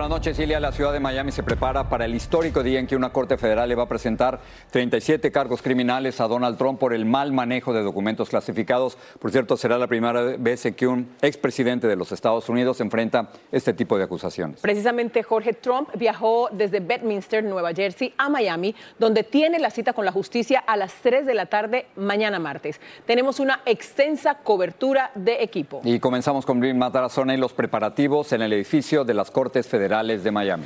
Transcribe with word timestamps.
Buenas 0.00 0.16
noches, 0.16 0.38
Ilia. 0.38 0.58
La 0.60 0.72
ciudad 0.72 0.94
de 0.94 1.00
Miami 1.00 1.30
se 1.30 1.42
prepara 1.42 1.90
para 1.90 2.06
el 2.06 2.14
histórico 2.14 2.62
día 2.62 2.80
en 2.80 2.86
que 2.86 2.96
una 2.96 3.10
corte 3.10 3.36
federal 3.36 3.68
le 3.68 3.74
va 3.74 3.82
a 3.82 3.88
presentar 3.88 4.40
37 4.70 5.30
cargos 5.30 5.60
criminales 5.60 6.22
a 6.22 6.26
Donald 6.26 6.56
Trump 6.56 6.80
por 6.80 6.94
el 6.94 7.04
mal 7.04 7.34
manejo 7.34 7.74
de 7.74 7.82
documentos 7.82 8.30
clasificados. 8.30 8.96
Por 9.18 9.30
cierto, 9.30 9.58
será 9.58 9.76
la 9.76 9.88
primera 9.88 10.22
vez 10.38 10.64
en 10.64 10.72
que 10.72 10.86
un 10.86 11.10
expresidente 11.20 11.86
de 11.86 11.96
los 11.96 12.12
Estados 12.12 12.48
Unidos 12.48 12.80
enfrenta 12.80 13.28
este 13.52 13.74
tipo 13.74 13.98
de 13.98 14.04
acusaciones. 14.04 14.60
Precisamente 14.62 15.22
Jorge 15.22 15.52
Trump 15.52 15.90
viajó 15.94 16.48
desde 16.50 16.80
Bedminster, 16.80 17.44
Nueva 17.44 17.74
Jersey, 17.74 18.14
a 18.16 18.30
Miami, 18.30 18.74
donde 18.98 19.22
tiene 19.22 19.58
la 19.58 19.68
cita 19.68 19.92
con 19.92 20.06
la 20.06 20.12
justicia 20.12 20.60
a 20.60 20.78
las 20.78 20.94
3 21.02 21.26
de 21.26 21.34
la 21.34 21.44
tarde 21.44 21.88
mañana 21.96 22.38
martes. 22.38 22.80
Tenemos 23.04 23.38
una 23.38 23.60
extensa 23.66 24.38
cobertura 24.38 25.10
de 25.14 25.42
equipo. 25.42 25.82
Y 25.84 26.00
comenzamos 26.00 26.46
con 26.46 26.58
Bill 26.58 26.74
Matarazona 26.74 27.34
y 27.34 27.36
los 27.36 27.52
preparativos 27.52 28.32
en 28.32 28.40
el 28.40 28.54
edificio 28.54 29.04
de 29.04 29.12
las 29.12 29.30
Cortes 29.30 29.68
Federales 29.68 29.89
de 29.90 30.30
Miami. 30.30 30.64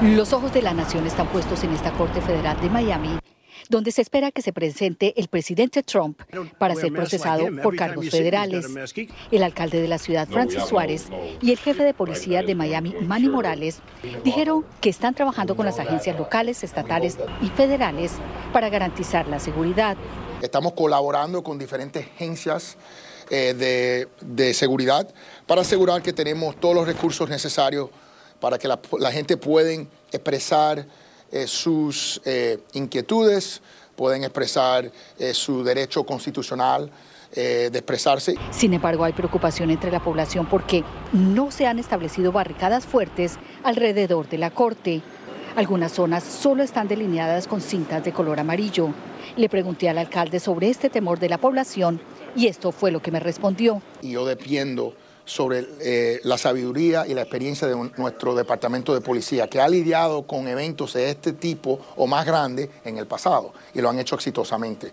Los 0.00 0.32
ojos 0.32 0.54
de 0.54 0.62
la 0.62 0.72
nación 0.72 1.04
están 1.08 1.26
puestos 1.26 1.64
en 1.64 1.72
esta 1.72 1.90
Corte 1.90 2.20
Federal 2.20 2.56
de 2.60 2.70
Miami, 2.70 3.18
donde 3.68 3.90
se 3.90 4.00
espera 4.00 4.30
que 4.30 4.42
se 4.42 4.52
presente 4.52 5.12
el 5.16 5.26
presidente 5.26 5.82
Trump 5.82 6.22
para 6.56 6.76
ser 6.76 6.92
procesado 6.92 7.48
por 7.64 7.74
cargos 7.74 8.08
federales. 8.10 8.68
El 9.32 9.42
alcalde 9.42 9.80
de 9.80 9.88
la 9.88 9.98
ciudad, 9.98 10.28
Francis 10.28 10.62
Suárez, 10.66 11.08
y 11.42 11.50
el 11.50 11.58
jefe 11.58 11.82
de 11.82 11.94
policía 11.94 12.44
de 12.44 12.54
Miami, 12.54 12.94
Manny 13.00 13.28
Morales, 13.28 13.80
dijeron 14.22 14.64
que 14.80 14.90
están 14.90 15.14
trabajando 15.14 15.56
con 15.56 15.66
las 15.66 15.80
agencias 15.80 16.16
locales, 16.16 16.62
estatales 16.62 17.18
y 17.42 17.48
federales 17.48 18.12
para 18.52 18.68
garantizar 18.68 19.26
la 19.26 19.40
seguridad. 19.40 19.96
Estamos 20.40 20.74
colaborando 20.74 21.42
con 21.42 21.58
diferentes 21.58 22.06
agencias 22.06 22.76
eh, 23.30 23.54
de, 23.54 24.08
de 24.20 24.52
seguridad 24.52 25.08
para 25.46 25.62
asegurar 25.62 26.02
que 26.02 26.12
tenemos 26.12 26.56
todos 26.60 26.74
los 26.74 26.86
recursos 26.86 27.28
necesarios 27.28 27.88
para 28.38 28.58
que 28.58 28.68
la, 28.68 29.12
gente 29.12 29.38
pueda 29.38 29.72
expresar 30.12 30.84
eh, 31.32 31.46
sus 31.46 32.20
eh, 32.26 32.58
inquietudes, 32.74 33.62
pueden 33.96 34.24
expresar 34.24 34.90
su 35.32 35.62
derecho 35.62 36.04
constitucional 36.04 36.90
de 37.32 37.66
expresarse. 37.66 38.34
Sin 38.50 38.74
embargo, 38.74 39.02
hay 39.02 39.12
preocupación 39.12 39.70
entre 39.70 39.90
la 39.90 39.98
población 40.00 40.46
porque 40.46 40.84
no 41.12 41.50
se 41.50 41.66
han 41.66 41.78
establecido 41.78 42.30
barricadas 42.30 42.86
fuertes 42.86 43.38
alrededor 43.64 44.28
de 44.28 44.38
la 44.38 44.50
corte. 44.50 45.02
Algunas 45.56 45.92
zonas 45.92 46.22
solo 46.24 46.62
están 46.62 46.88
delineadas 46.88 47.46
con 47.46 47.60
cintas 47.60 48.04
de 48.04 48.12
color 48.12 48.40
amarillo. 48.40 48.90
Le 49.36 49.48
pregunté 49.48 49.88
al 49.88 49.98
alcalde 49.98 50.40
sobre 50.40 50.68
este 50.68 50.90
temor 50.90 51.18
de 51.20 51.28
la 51.28 51.38
población 51.38 52.00
y 52.36 52.46
esto 52.46 52.72
fue 52.72 52.90
lo 52.90 53.00
que 53.00 53.10
me 53.10 53.20
respondió. 53.20 53.80
Y 54.02 54.10
yo 54.12 54.24
dependo 54.24 54.94
sobre 55.26 55.64
eh, 55.80 56.20
la 56.24 56.36
sabiduría 56.36 57.06
y 57.06 57.14
la 57.14 57.22
experiencia 57.22 57.66
de 57.66 57.74
un- 57.74 57.90
nuestro 57.96 58.34
departamento 58.34 58.92
de 58.92 59.00
policía, 59.00 59.48
que 59.48 59.58
ha 59.58 59.66
lidiado 59.66 60.24
con 60.26 60.46
eventos 60.48 60.92
de 60.92 61.08
este 61.08 61.32
tipo 61.32 61.80
o 61.96 62.06
más 62.06 62.26
grandes 62.26 62.68
en 62.84 62.98
el 62.98 63.06
pasado 63.06 63.54
y 63.72 63.80
lo 63.80 63.88
han 63.88 63.98
hecho 63.98 64.16
exitosamente. 64.16 64.92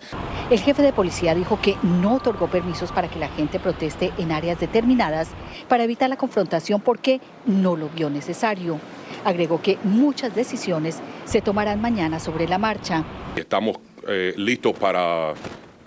El 0.50 0.57
jefe 0.62 0.84
de 0.84 0.94
policía 0.94 1.35
dijo 1.35 1.59
que 1.62 1.75
no 1.84 2.16
otorgó 2.16 2.47
permisos 2.50 2.94
para 2.94 3.09
que 3.09 3.19
la 3.19 3.28
gente 3.28 3.59
proteste 3.59 4.13
en 4.18 4.31
áreas 4.31 4.57
determinadas 4.57 5.28
para 5.68 5.84
evitar 5.84 6.09
la 6.09 6.16
confrontación 6.16 6.80
porque 6.80 7.19
no 7.46 7.75
lo 7.75 7.90
vio 7.90 8.09
necesario. 8.09 8.80
Agregó 9.25 9.62
que 9.62 9.78
muchas 9.84 10.34
decisiones 10.34 11.00
se 11.25 11.41
tomarán 11.41 11.81
mañana 11.81 12.22
sobre 12.22 12.47
la 12.47 12.57
marcha. 12.57 13.03
Estamos 13.35 13.75
eh, 14.07 14.34
listos 14.38 14.80
para, 14.80 15.34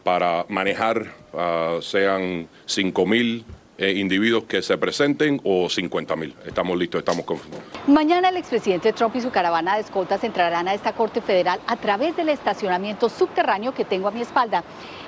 para 0.04 0.44
manejar, 0.48 1.06
ah, 1.32 1.78
sean 1.80 2.48
5 2.66 3.06
mil 3.06 3.44
individuos 3.78 4.44
que 4.44 4.62
se 4.62 4.78
presenten 4.78 5.40
o 5.44 5.68
50 5.68 6.16
mil. 6.16 6.34
Estamos 6.46 6.78
listos, 6.78 7.00
estamos 7.00 7.24
conformes. 7.24 7.60
Mañana 7.86 8.28
el 8.28 8.36
expresidente 8.36 8.92
Trump 8.92 9.16
y 9.16 9.20
su 9.20 9.30
caravana 9.30 9.74
de 9.74 9.80
escoltas 9.80 10.22
entrarán 10.22 10.68
a 10.68 10.74
esta 10.74 10.92
Corte 10.92 11.20
Federal 11.20 11.60
a 11.66 11.76
través 11.76 12.16
del 12.16 12.28
estacionamiento 12.28 13.08
subterráneo 13.08 13.74
que 13.74 13.84
tengo 13.84 14.08
a 14.08 14.10
mi 14.10 14.20
espalda. 14.20 14.62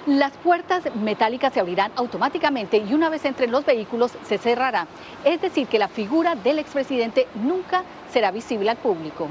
Las 0.07 0.37
puertas 0.39 0.85
metálicas 0.97 1.53
se 1.53 1.61
abrirán 1.61 1.93
automáticamente 1.97 2.79
y 2.79 2.93
una 2.93 3.09
vez 3.09 3.25
entren 3.25 3.51
los 3.51 3.65
vehículos 3.65 4.13
se 4.25 4.39
cerrará. 4.39 4.87
Es 5.25 5.41
decir, 5.41 5.67
que 5.69 5.79
la 5.79 5.89
figura 5.89 6.35
del 6.35 6.59
expresidente 6.59 7.27
nunca 7.35 7.85
será 8.13 8.31
visible 8.31 8.71
al 8.71 8.77
público. 8.77 9.29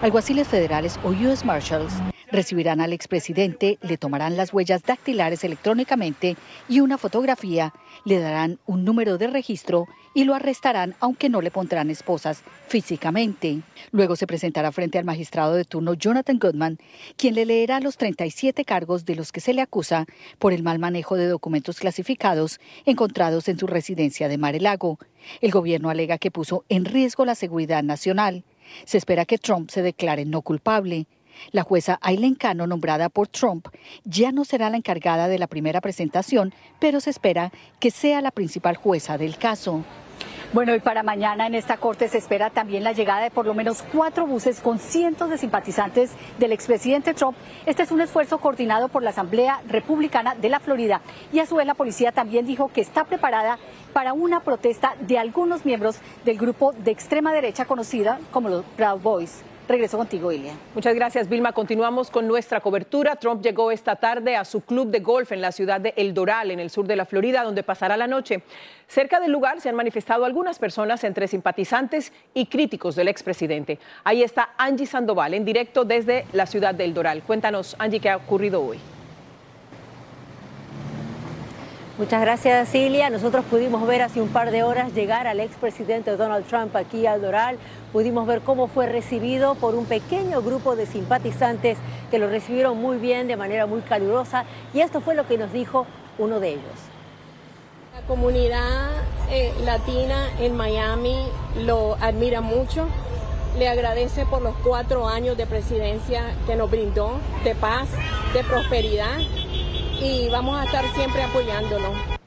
Alguaciles 0.00 0.46
federales 0.46 0.98
o 1.02 1.08
U.S. 1.08 1.44
Marshals 1.44 1.92
recibirán 2.30 2.80
al 2.80 2.92
expresidente, 2.92 3.78
le 3.82 3.96
tomarán 3.96 4.36
las 4.36 4.52
huellas 4.52 4.82
dactilares 4.82 5.44
electrónicamente 5.44 6.36
y 6.68 6.80
una 6.80 6.98
fotografía, 6.98 7.72
le 8.04 8.18
darán 8.18 8.58
un 8.66 8.84
número 8.84 9.18
de 9.18 9.26
registro 9.26 9.86
y 10.14 10.24
lo 10.24 10.34
arrestarán 10.34 10.94
aunque 11.00 11.28
no 11.28 11.40
le 11.40 11.50
pondrán 11.50 11.90
esposas 11.90 12.42
físicamente. 12.68 13.60
Luego 13.90 14.16
se 14.16 14.26
presentará 14.26 14.72
frente 14.72 14.98
al 14.98 15.04
magistrado 15.04 15.54
de 15.54 15.64
turno 15.64 15.94
Jonathan 15.94 16.38
Goodman, 16.38 16.78
quien 17.16 17.34
le 17.34 17.46
leerá 17.46 17.80
los 17.80 17.96
37 17.96 18.64
cargos 18.64 19.04
de 19.04 19.14
los 19.14 19.32
que 19.32 19.40
se 19.40 19.52
le 19.52 19.62
acusa 19.62 20.06
por 20.38 20.52
el 20.52 20.62
mal 20.62 20.78
manejo 20.78 21.16
de 21.16 21.26
documentos 21.26 21.78
clasificados 21.78 22.60
encontrados 22.84 23.48
en 23.48 23.58
su 23.58 23.66
residencia 23.66 24.28
de 24.28 24.38
Mar-el-Lago. 24.38 24.98
El 25.40 25.50
gobierno 25.50 25.90
alega 25.90 26.18
que 26.18 26.30
puso 26.30 26.64
en 26.68 26.84
riesgo 26.84 27.24
la 27.24 27.34
seguridad 27.34 27.82
nacional. 27.82 28.44
Se 28.84 28.98
espera 28.98 29.24
que 29.24 29.38
Trump 29.38 29.70
se 29.70 29.82
declare 29.82 30.24
no 30.24 30.42
culpable. 30.42 31.06
La 31.52 31.62
jueza 31.62 31.98
Aileen 32.02 32.34
Cano, 32.34 32.66
nombrada 32.66 33.08
por 33.08 33.28
Trump, 33.28 33.68
ya 34.04 34.32
no 34.32 34.44
será 34.44 34.70
la 34.70 34.76
encargada 34.76 35.28
de 35.28 35.38
la 35.38 35.46
primera 35.46 35.80
presentación, 35.80 36.54
pero 36.78 37.00
se 37.00 37.10
espera 37.10 37.52
que 37.80 37.90
sea 37.90 38.20
la 38.20 38.30
principal 38.30 38.76
jueza 38.76 39.18
del 39.18 39.36
caso. 39.36 39.84
Bueno, 40.50 40.74
y 40.74 40.80
para 40.80 41.02
mañana 41.02 41.46
en 41.46 41.54
esta 41.54 41.76
corte 41.76 42.08
se 42.08 42.16
espera 42.16 42.48
también 42.48 42.82
la 42.82 42.92
llegada 42.92 43.20
de 43.20 43.30
por 43.30 43.44
lo 43.44 43.52
menos 43.52 43.82
cuatro 43.92 44.26
buses 44.26 44.60
con 44.60 44.78
cientos 44.78 45.28
de 45.28 45.36
simpatizantes 45.36 46.12
del 46.38 46.52
expresidente 46.52 47.12
Trump. 47.12 47.36
Este 47.66 47.82
es 47.82 47.90
un 47.90 48.00
esfuerzo 48.00 48.38
coordinado 48.38 48.88
por 48.88 49.02
la 49.02 49.10
Asamblea 49.10 49.60
Republicana 49.68 50.34
de 50.34 50.48
la 50.48 50.58
Florida. 50.58 51.02
Y 51.34 51.40
a 51.40 51.46
su 51.46 51.56
vez 51.56 51.66
la 51.66 51.74
policía 51.74 52.12
también 52.12 52.46
dijo 52.46 52.70
que 52.72 52.80
está 52.80 53.04
preparada 53.04 53.58
para 53.92 54.14
una 54.14 54.40
protesta 54.40 54.94
de 55.00 55.18
algunos 55.18 55.66
miembros 55.66 55.96
del 56.24 56.38
grupo 56.38 56.72
de 56.72 56.92
extrema 56.92 57.34
derecha 57.34 57.66
conocida 57.66 58.18
como 58.30 58.48
los 58.48 58.64
Proud 58.74 59.02
Boys. 59.02 59.42
Regreso 59.68 59.98
contigo, 59.98 60.32
Ilia. 60.32 60.54
Muchas 60.74 60.94
gracias, 60.94 61.28
Vilma. 61.28 61.52
Continuamos 61.52 62.10
con 62.10 62.26
nuestra 62.26 62.58
cobertura. 62.60 63.16
Trump 63.16 63.42
llegó 63.42 63.70
esta 63.70 63.96
tarde 63.96 64.34
a 64.34 64.46
su 64.46 64.62
club 64.62 64.88
de 64.88 65.00
golf 65.00 65.30
en 65.30 65.42
la 65.42 65.52
ciudad 65.52 65.78
de 65.78 65.92
El 65.94 66.14
Doral, 66.14 66.50
en 66.50 66.58
el 66.58 66.70
sur 66.70 66.86
de 66.86 66.96
la 66.96 67.04
Florida, 67.04 67.42
donde 67.42 67.62
pasará 67.62 67.98
la 67.98 68.06
noche. 68.06 68.42
Cerca 68.86 69.20
del 69.20 69.30
lugar 69.30 69.60
se 69.60 69.68
han 69.68 69.74
manifestado 69.74 70.24
algunas 70.24 70.58
personas 70.58 71.04
entre 71.04 71.28
simpatizantes 71.28 72.14
y 72.32 72.46
críticos 72.46 72.96
del 72.96 73.08
expresidente. 73.08 73.78
Ahí 74.04 74.22
está 74.22 74.54
Angie 74.56 74.86
Sandoval 74.86 75.34
en 75.34 75.44
directo 75.44 75.84
desde 75.84 76.24
la 76.32 76.46
ciudad 76.46 76.74
de 76.74 76.84
El 76.84 76.94
Doral. 76.94 77.22
Cuéntanos, 77.22 77.76
Angie, 77.78 78.00
qué 78.00 78.08
ha 78.08 78.16
ocurrido 78.16 78.64
hoy. 78.64 78.78
Muchas 81.98 82.20
gracias, 82.20 82.68
Cilia. 82.68 83.10
Nosotros 83.10 83.44
pudimos 83.44 83.84
ver 83.84 84.02
hace 84.02 84.22
un 84.22 84.28
par 84.28 84.52
de 84.52 84.62
horas 84.62 84.94
llegar 84.94 85.26
al 85.26 85.40
expresidente 85.40 86.16
Donald 86.16 86.46
Trump 86.46 86.76
aquí 86.76 87.06
al 87.06 87.20
Doral. 87.20 87.58
Pudimos 87.92 88.24
ver 88.24 88.40
cómo 88.42 88.68
fue 88.68 88.86
recibido 88.86 89.56
por 89.56 89.74
un 89.74 89.84
pequeño 89.84 90.40
grupo 90.40 90.76
de 90.76 90.86
simpatizantes 90.86 91.76
que 92.12 92.20
lo 92.20 92.28
recibieron 92.28 92.80
muy 92.80 92.98
bien, 92.98 93.26
de 93.26 93.36
manera 93.36 93.66
muy 93.66 93.80
calurosa. 93.80 94.44
Y 94.72 94.78
esto 94.78 95.00
fue 95.00 95.16
lo 95.16 95.26
que 95.26 95.38
nos 95.38 95.52
dijo 95.52 95.86
uno 96.18 96.38
de 96.38 96.50
ellos. 96.50 96.78
La 97.92 98.02
comunidad 98.02 98.90
eh, 99.32 99.52
latina 99.64 100.28
en 100.38 100.56
Miami 100.56 101.26
lo 101.56 101.96
admira 102.00 102.40
mucho. 102.40 102.86
Le 103.58 103.68
agradece 103.68 104.24
por 104.24 104.40
los 104.40 104.54
cuatro 104.62 105.08
años 105.08 105.36
de 105.36 105.46
presidencia 105.46 106.22
que 106.46 106.54
nos 106.54 106.70
brindó, 106.70 107.18
de 107.42 107.56
paz, 107.56 107.88
de 108.34 108.44
prosperidad 108.44 109.18
y 110.00 110.28
vamos 110.30 110.58
a 110.58 110.64
estar 110.64 110.84
siempre 110.94 111.22
apoyándolo. 111.22 112.18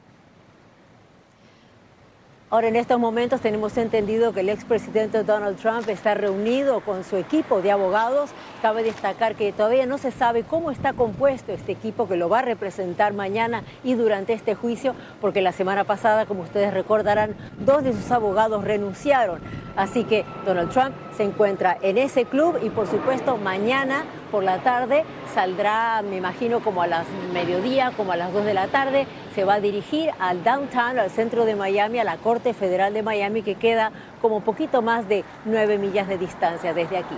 Ahora, 2.50 2.68
en 2.68 2.76
estos 2.76 3.00
momentos 3.00 3.40
tenemos 3.40 3.78
entendido 3.78 4.34
que 4.34 4.40
el 4.40 4.50
expresidente 4.50 5.24
Donald 5.24 5.56
Trump 5.56 5.88
está 5.88 6.12
reunido 6.12 6.80
con 6.80 7.02
su 7.02 7.16
equipo 7.16 7.62
de 7.62 7.70
abogados. 7.70 8.28
Cabe 8.60 8.82
destacar 8.82 9.36
que 9.36 9.52
todavía 9.52 9.86
no 9.86 9.96
se 9.96 10.10
sabe 10.10 10.42
cómo 10.42 10.70
está 10.70 10.92
compuesto 10.92 11.50
este 11.52 11.72
equipo 11.72 12.06
que 12.06 12.16
lo 12.16 12.28
va 12.28 12.40
a 12.40 12.42
representar 12.42 13.14
mañana 13.14 13.64
y 13.82 13.94
durante 13.94 14.34
este 14.34 14.54
juicio, 14.54 14.94
porque 15.22 15.40
la 15.40 15.52
semana 15.52 15.84
pasada, 15.84 16.26
como 16.26 16.42
ustedes 16.42 16.74
recordarán, 16.74 17.34
dos 17.60 17.84
de 17.84 17.94
sus 17.94 18.10
abogados 18.10 18.64
renunciaron. 18.64 19.40
Así 19.74 20.04
que 20.04 20.26
Donald 20.44 20.70
Trump 20.72 20.94
se 21.16 21.22
encuentra 21.22 21.78
en 21.80 21.96
ese 21.96 22.26
club 22.26 22.58
y 22.62 22.68
por 22.68 22.86
supuesto 22.86 23.38
mañana 23.38 24.04
por 24.32 24.42
la 24.42 24.58
tarde 24.62 25.04
saldrá, 25.32 26.02
me 26.02 26.16
imagino, 26.16 26.60
como 26.60 26.82
a 26.82 26.86
las 26.86 27.06
mediodía, 27.32 27.92
como 27.96 28.12
a 28.12 28.16
las 28.16 28.32
2 28.32 28.46
de 28.46 28.54
la 28.54 28.66
tarde, 28.66 29.06
se 29.34 29.44
va 29.44 29.54
a 29.54 29.60
dirigir 29.60 30.10
al 30.18 30.42
downtown, 30.42 30.98
al 30.98 31.10
centro 31.10 31.44
de 31.44 31.54
Miami, 31.54 31.98
a 31.98 32.04
la 32.04 32.16
Corte 32.16 32.54
Federal 32.54 32.94
de 32.94 33.02
Miami, 33.02 33.42
que 33.42 33.54
queda 33.56 33.92
como 34.20 34.40
poquito 34.40 34.82
más 34.82 35.06
de 35.08 35.24
9 35.44 35.78
millas 35.78 36.08
de 36.08 36.18
distancia 36.18 36.72
desde 36.74 36.96
aquí. 36.96 37.14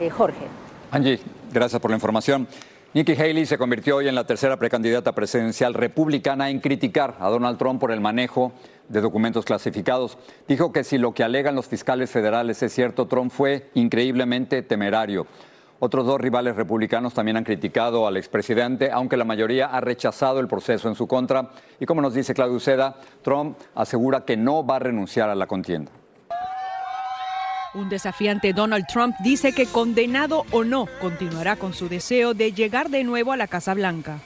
Eh, 0.00 0.10
Jorge. 0.10 0.46
Angie, 0.90 1.20
gracias 1.52 1.80
por 1.80 1.90
la 1.90 1.96
información. 1.96 2.48
Nikki 2.94 3.12
Haley 3.12 3.44
se 3.44 3.58
convirtió 3.58 3.96
hoy 3.96 4.08
en 4.08 4.14
la 4.14 4.24
tercera 4.24 4.56
precandidata 4.56 5.12
presidencial 5.12 5.74
republicana 5.74 6.48
en 6.48 6.60
criticar 6.60 7.16
a 7.20 7.28
Donald 7.28 7.58
Trump 7.58 7.78
por 7.78 7.90
el 7.90 8.00
manejo 8.00 8.52
de 8.88 9.02
documentos 9.02 9.44
clasificados. 9.44 10.16
Dijo 10.48 10.72
que 10.72 10.82
si 10.82 10.96
lo 10.96 11.12
que 11.12 11.22
alegan 11.22 11.54
los 11.54 11.66
fiscales 11.66 12.10
federales 12.10 12.62
es 12.62 12.72
cierto, 12.72 13.06
Trump 13.06 13.30
fue 13.30 13.68
increíblemente 13.74 14.62
temerario. 14.62 15.26
Otros 15.78 16.06
dos 16.06 16.20
rivales 16.20 16.56
republicanos 16.56 17.12
también 17.12 17.36
han 17.36 17.44
criticado 17.44 18.06
al 18.06 18.16
expresidente, 18.16 18.90
aunque 18.90 19.16
la 19.16 19.24
mayoría 19.24 19.66
ha 19.66 19.80
rechazado 19.80 20.40
el 20.40 20.48
proceso 20.48 20.88
en 20.88 20.94
su 20.94 21.06
contra. 21.06 21.50
Y 21.78 21.84
como 21.84 22.00
nos 22.00 22.14
dice 22.14 22.32
Claudio 22.32 22.58
Seda, 22.60 22.96
Trump 23.22 23.58
asegura 23.74 24.24
que 24.24 24.36
no 24.36 24.64
va 24.66 24.76
a 24.76 24.78
renunciar 24.78 25.28
a 25.28 25.34
la 25.34 25.46
contienda. 25.46 25.92
Un 27.74 27.90
desafiante 27.90 28.54
Donald 28.54 28.86
Trump 28.86 29.14
dice 29.22 29.52
que 29.52 29.66
condenado 29.66 30.46
o 30.50 30.64
no, 30.64 30.86
continuará 30.98 31.56
con 31.56 31.74
su 31.74 31.90
deseo 31.90 32.32
de 32.32 32.52
llegar 32.52 32.88
de 32.88 33.04
nuevo 33.04 33.32
a 33.32 33.36
la 33.36 33.48
Casa 33.48 33.74
Blanca. 33.74 34.18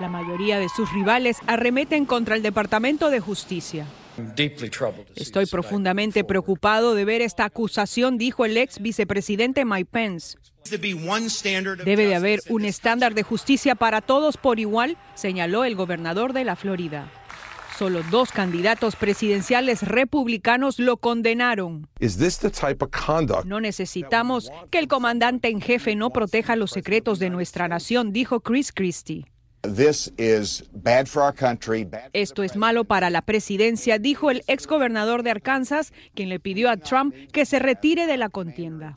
La 0.00 0.08
mayoría 0.08 0.58
de 0.58 0.68
sus 0.68 0.92
rivales 0.92 1.38
arremeten 1.46 2.04
contra 2.04 2.34
el 2.36 2.42
Departamento 2.42 3.08
de 3.08 3.20
Justicia. 3.20 3.86
Estoy 5.16 5.46
profundamente 5.46 6.24
preocupado 6.24 6.94
de 6.94 7.04
ver 7.04 7.22
esta 7.22 7.44
acusación, 7.44 8.18
dijo 8.18 8.44
el 8.44 8.56
ex 8.56 8.80
vicepresidente 8.80 9.64
Mike 9.64 9.88
Pence. 9.90 10.38
Debe 11.84 12.06
de 12.06 12.14
haber 12.14 12.40
un 12.48 12.64
estándar 12.64 13.14
de 13.14 13.22
justicia 13.22 13.74
para 13.74 14.00
todos 14.00 14.36
por 14.36 14.60
igual, 14.60 14.96
señaló 15.14 15.64
el 15.64 15.74
gobernador 15.74 16.32
de 16.32 16.44
la 16.44 16.56
Florida. 16.56 17.10
Solo 17.78 18.02
dos 18.10 18.30
candidatos 18.30 18.96
presidenciales 18.96 19.82
republicanos 19.82 20.78
lo 20.78 20.98
condenaron. 20.98 21.88
No 23.44 23.60
necesitamos 23.60 24.52
que 24.70 24.78
el 24.78 24.88
comandante 24.88 25.48
en 25.48 25.60
jefe 25.60 25.96
no 25.96 26.10
proteja 26.10 26.54
los 26.54 26.70
secretos 26.70 27.18
de 27.18 27.30
nuestra 27.30 27.68
nación, 27.68 28.12
dijo 28.12 28.40
Chris 28.40 28.72
Christie. 28.72 29.24
Esto 32.12 32.42
es 32.42 32.56
malo 32.56 32.84
para 32.84 33.10
la 33.10 33.22
presidencia, 33.22 33.98
dijo 33.98 34.30
el 34.30 34.42
exgobernador 34.48 35.22
de 35.22 35.30
Arkansas, 35.30 35.92
quien 36.14 36.28
le 36.28 36.40
pidió 36.40 36.68
a 36.68 36.76
Trump 36.76 37.14
que 37.32 37.46
se 37.46 37.60
retire 37.60 38.06
de 38.06 38.16
la 38.16 38.28
contienda. 38.28 38.96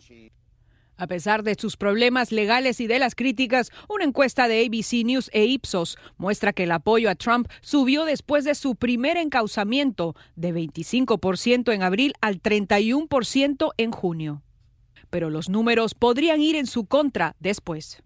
A 0.98 1.08
pesar 1.08 1.44
de 1.44 1.56
sus 1.56 1.78
problemas 1.78 2.32
legales 2.32 2.80
y 2.80 2.88
de 2.88 3.00
las 3.00 3.16
críticas, 3.16 3.72
una 3.90 4.06
encuesta 4.06 4.48
de 4.48 4.66
ABC 4.66 5.06
News 5.06 5.30
e 5.34 5.46
Ipsos 5.46 5.98
muestra 6.18 6.54
que 6.54 6.64
el 6.64 6.72
apoyo 6.72 7.10
a 7.10 7.16
Trump 7.16 7.48
subió 7.62 8.06
después 8.06 8.46
de 8.46 8.56
su 8.56 8.76
primer 8.76 9.18
encauzamiento 9.18 10.16
de 10.36 10.54
25% 10.54 11.74
en 11.74 11.84
abril 11.84 12.14
al 12.22 12.42
31% 12.42 13.72
en 13.78 13.92
junio. 13.92 14.42
Pero 15.10 15.30
los 15.30 15.50
números 15.50 15.94
podrían 15.94 16.42
ir 16.42 16.56
en 16.56 16.66
su 16.66 16.86
contra 16.86 17.36
después. 17.40 18.02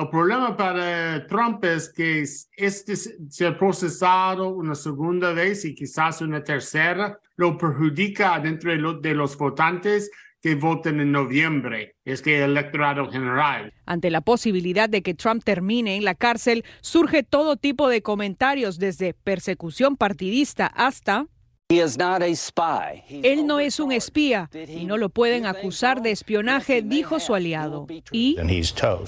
El 0.00 0.08
problema 0.08 0.56
para 0.56 1.26
Trump 1.26 1.62
es 1.62 1.92
que 1.92 2.24
este 2.56 2.96
se 2.96 3.46
ha 3.46 3.58
procesado 3.58 4.48
una 4.48 4.74
segunda 4.74 5.34
vez 5.34 5.66
y 5.66 5.74
quizás 5.74 6.22
una 6.22 6.42
tercera, 6.42 7.20
lo 7.36 7.58
perjudica 7.58 8.40
dentro 8.40 8.70
de 8.98 9.14
los 9.14 9.36
votantes 9.36 10.10
que 10.40 10.54
voten 10.54 11.00
en 11.00 11.12
noviembre, 11.12 11.96
es 12.02 12.22
que 12.22 12.42
el 12.42 12.52
electorado 12.52 13.10
general. 13.10 13.74
Ante 13.84 14.08
la 14.08 14.22
posibilidad 14.22 14.88
de 14.88 15.02
que 15.02 15.12
Trump 15.12 15.44
termine 15.44 15.96
en 15.96 16.04
la 16.04 16.14
cárcel, 16.14 16.64
surge 16.80 17.22
todo 17.22 17.56
tipo 17.56 17.90
de 17.90 18.00
comentarios, 18.00 18.78
desde 18.78 19.12
persecución 19.12 19.98
partidista 19.98 20.66
hasta... 20.66 21.26
Él 23.22 23.46
no 23.46 23.60
es 23.60 23.78
un 23.78 23.92
espía 23.92 24.50
y 24.52 24.84
no 24.86 24.96
lo 24.96 25.08
pueden 25.08 25.46
acusar 25.46 26.02
de 26.02 26.10
espionaje, 26.10 26.82
dijo 26.82 27.20
su 27.20 27.34
aliado. 27.34 27.86
Y 28.10 28.36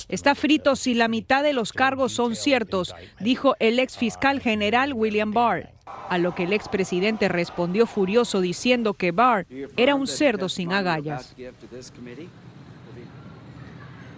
está 0.08 0.34
frito 0.34 0.76
si 0.76 0.94
la 0.94 1.08
mitad 1.08 1.42
de 1.42 1.52
los 1.52 1.72
cargos 1.72 2.12
son 2.12 2.36
ciertos, 2.36 2.94
dijo 3.18 3.56
el 3.58 3.78
ex 3.78 3.96
fiscal 3.96 4.40
general 4.40 4.92
William 4.94 5.32
Barr. 5.32 5.70
A 6.08 6.18
lo 6.18 6.34
que 6.34 6.44
el 6.44 6.52
expresidente 6.52 7.28
respondió 7.28 7.86
furioso 7.86 8.40
diciendo 8.40 8.94
que 8.94 9.10
Barr 9.10 9.46
era 9.76 9.94
un 9.94 10.06
cerdo 10.06 10.48
sin 10.48 10.72
agallas. 10.72 11.34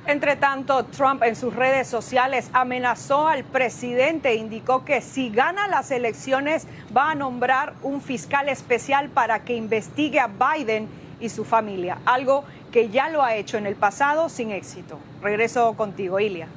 Entre 0.06 0.36
tanto, 0.36 0.84
Trump 0.84 1.22
en 1.22 1.34
sus 1.34 1.54
redes 1.54 1.88
sociales 1.88 2.50
amenazó 2.52 3.26
al 3.26 3.42
presidente 3.42 4.30
e 4.30 4.34
indicó 4.34 4.84
que 4.84 5.00
si 5.00 5.30
gana 5.30 5.66
las 5.66 5.90
elecciones 5.90 6.66
va 6.94 7.12
a 7.12 7.14
nombrar 7.14 7.72
un 7.82 8.02
fiscal 8.02 8.50
especial 8.50 9.08
para 9.08 9.44
que 9.44 9.54
investigue 9.54 10.20
a 10.20 10.28
Biden 10.28 10.88
y 11.20 11.30
su 11.30 11.46
familia, 11.46 11.98
algo 12.04 12.44
que 12.70 12.90
ya 12.90 13.08
lo 13.08 13.22
ha 13.22 13.34
hecho 13.34 13.56
en 13.56 13.64
el 13.64 13.76
pasado 13.76 14.28
sin 14.28 14.50
éxito. 14.50 14.98
Regreso 15.22 15.72
contigo, 15.74 16.20
Ilia. 16.20 16.48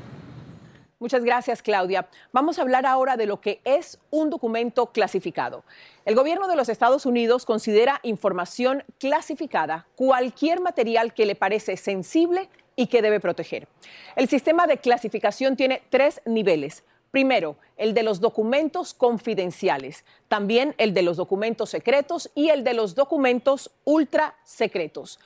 Muchas 1.00 1.24
gracias, 1.24 1.62
Claudia. 1.62 2.10
Vamos 2.33 2.60
a 2.60 2.63
hablar 2.63 2.86
ahora 2.86 3.15
de 3.15 3.27
lo 3.27 3.39
que 3.39 3.62
es 3.63 3.98
un 4.10 4.29
documento 4.29 4.88
clasificado. 4.88 5.63
El 6.03 6.15
gobierno 6.15 6.50
de 6.50 6.57
los 6.57 6.67
Estados 6.67 7.05
Unidos 7.05 7.45
considera 7.45 8.01
información 8.03 8.83
clasificada 9.00 9.86
cualquier 9.95 10.60
material 10.60 11.13
que 11.13 11.25
le 11.25 11.36
parece 11.36 11.77
sensible 11.77 12.50
y 12.77 12.88
que 12.88 13.01
debe 13.01 13.19
proteger. 13.19 13.67
El 14.15 14.29
sistema 14.29 14.67
de 14.67 14.77
clasificación 14.77 15.57
tiene 15.57 15.81
tres 15.89 16.22
niveles. 16.25 16.86
Primero, 17.12 17.57
el 17.75 17.93
de 17.93 18.03
los 18.03 18.22
documentos 18.22 18.93
confidenciales, 18.93 20.05
también 20.29 20.75
el 20.77 20.93
de 20.93 21.01
los 21.01 21.17
documentos 21.17 21.72
secretos 21.72 22.29
y 22.36 22.50
el 22.50 22.63
de 22.63 22.74
los 22.74 22.96
documentos 22.96 23.72
ultra 23.84 24.36
secretos. 24.43 25.19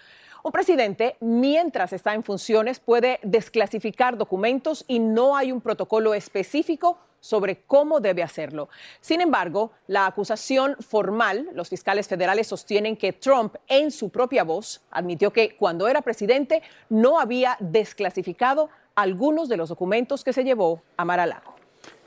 Un 0.43 0.51
presidente, 0.51 1.17
mientras 1.19 1.93
está 1.93 2.15
en 2.15 2.23
funciones, 2.23 2.79
puede 2.79 3.19
desclasificar 3.21 4.17
documentos 4.17 4.85
y 4.87 4.99
no 4.99 5.35
hay 5.35 5.51
un 5.51 5.61
protocolo 5.61 6.15
específico 6.15 6.97
sobre 7.21 7.61
cómo 7.61 8.01
debe 8.01 8.23
hacerlo. 8.23 8.67
Sin 8.99 9.21
embargo, 9.21 9.71
la 9.87 10.05
acusación 10.05 10.75
formal, 10.81 11.47
los 11.53 11.69
fiscales 11.69 12.09
federales 12.09 12.47
sostienen 12.47 12.97
que 12.97 13.13
Trump, 13.13 13.55
en 13.67 13.91
su 13.91 14.09
propia 14.09 14.43
voz, 14.43 14.81
admitió 14.91 15.31
que 15.31 15.55
cuando 15.55 15.87
era 15.87 16.01
presidente 16.01 16.61
no 16.89 17.19
había 17.19 17.55
desclasificado 17.61 18.69
algunos 18.95 19.47
de 19.47 19.55
los 19.55 19.69
documentos 19.69 20.23
que 20.25 20.33
se 20.33 20.43
llevó 20.43 20.81
a 20.97 21.05
Mar-a-Lago. 21.05 21.55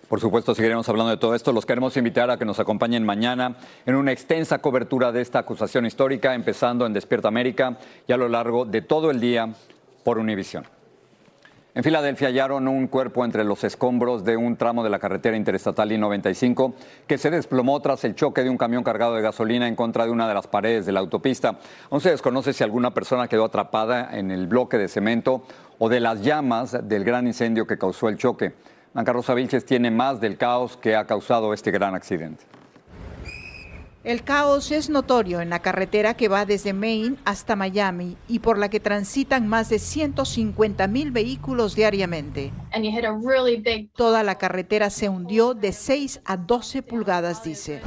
Por 0.08 0.20
supuesto, 0.20 0.54
seguiremos 0.54 0.88
hablando 0.88 1.10
de 1.10 1.16
todo 1.16 1.34
esto. 1.34 1.52
Los 1.52 1.64
queremos 1.64 1.96
invitar 1.96 2.30
a 2.30 2.36
que 2.36 2.44
nos 2.44 2.60
acompañen 2.60 3.04
mañana 3.04 3.56
en 3.86 3.94
una 3.94 4.12
extensa 4.12 4.58
cobertura 4.58 5.12
de 5.12 5.22
esta 5.22 5.38
acusación 5.38 5.86
histórica, 5.86 6.34
empezando 6.34 6.84
en 6.84 6.92
Despierta 6.92 7.28
América 7.28 7.78
y 8.06 8.12
a 8.12 8.16
lo 8.16 8.28
largo 8.28 8.66
de 8.66 8.82
todo 8.82 9.10
el 9.10 9.18
día 9.18 9.54
por 10.04 10.18
Univisión. 10.18 10.66
En 11.76 11.82
Filadelfia 11.82 12.28
hallaron 12.28 12.68
un 12.68 12.86
cuerpo 12.86 13.24
entre 13.24 13.42
los 13.42 13.64
escombros 13.64 14.22
de 14.22 14.36
un 14.36 14.56
tramo 14.56 14.84
de 14.84 14.90
la 14.90 15.00
carretera 15.00 15.36
interestatal 15.36 15.90
I-95 15.90 16.72
que 17.08 17.18
se 17.18 17.32
desplomó 17.32 17.80
tras 17.80 18.04
el 18.04 18.14
choque 18.14 18.44
de 18.44 18.50
un 18.50 18.56
camión 18.56 18.84
cargado 18.84 19.16
de 19.16 19.22
gasolina 19.22 19.66
en 19.66 19.74
contra 19.74 20.04
de 20.04 20.12
una 20.12 20.28
de 20.28 20.34
las 20.34 20.46
paredes 20.46 20.86
de 20.86 20.92
la 20.92 21.00
autopista. 21.00 21.58
Aún 21.90 22.00
se 22.00 22.10
desconoce 22.10 22.52
si 22.52 22.62
alguna 22.62 22.94
persona 22.94 23.26
quedó 23.26 23.46
atrapada 23.46 24.16
en 24.16 24.30
el 24.30 24.46
bloque 24.46 24.78
de 24.78 24.86
cemento 24.86 25.42
o 25.80 25.88
de 25.88 25.98
las 25.98 26.22
llamas 26.22 26.78
del 26.88 27.02
gran 27.02 27.26
incendio 27.26 27.66
que 27.66 27.76
causó 27.76 28.08
el 28.08 28.18
choque. 28.18 28.52
Blanca 28.92 29.12
Rosa 29.12 29.34
Vilches 29.34 29.66
tiene 29.66 29.90
más 29.90 30.20
del 30.20 30.36
caos 30.36 30.76
que 30.76 30.94
ha 30.94 31.06
causado 31.06 31.52
este 31.52 31.72
gran 31.72 31.96
accidente. 31.96 32.44
El 34.04 34.22
caos 34.22 34.70
es 34.70 34.90
notorio 34.90 35.40
en 35.40 35.48
la 35.48 35.60
carretera 35.60 36.12
que 36.12 36.28
va 36.28 36.44
desde 36.44 36.74
Maine 36.74 37.16
hasta 37.24 37.56
Miami 37.56 38.18
y 38.28 38.40
por 38.40 38.58
la 38.58 38.68
que 38.68 38.78
transitan 38.78 39.48
más 39.48 39.70
de 39.70 39.78
150 39.78 40.86
mil 40.88 41.10
vehículos 41.10 41.74
diariamente. 41.74 42.52
Toda 43.96 44.22
la 44.22 44.34
carretera 44.34 44.90
se 44.90 45.08
hundió 45.08 45.54
de 45.54 45.72
6 45.72 46.20
a 46.26 46.36
12 46.36 46.82
pulgadas, 46.82 47.42
dice. 47.44 47.80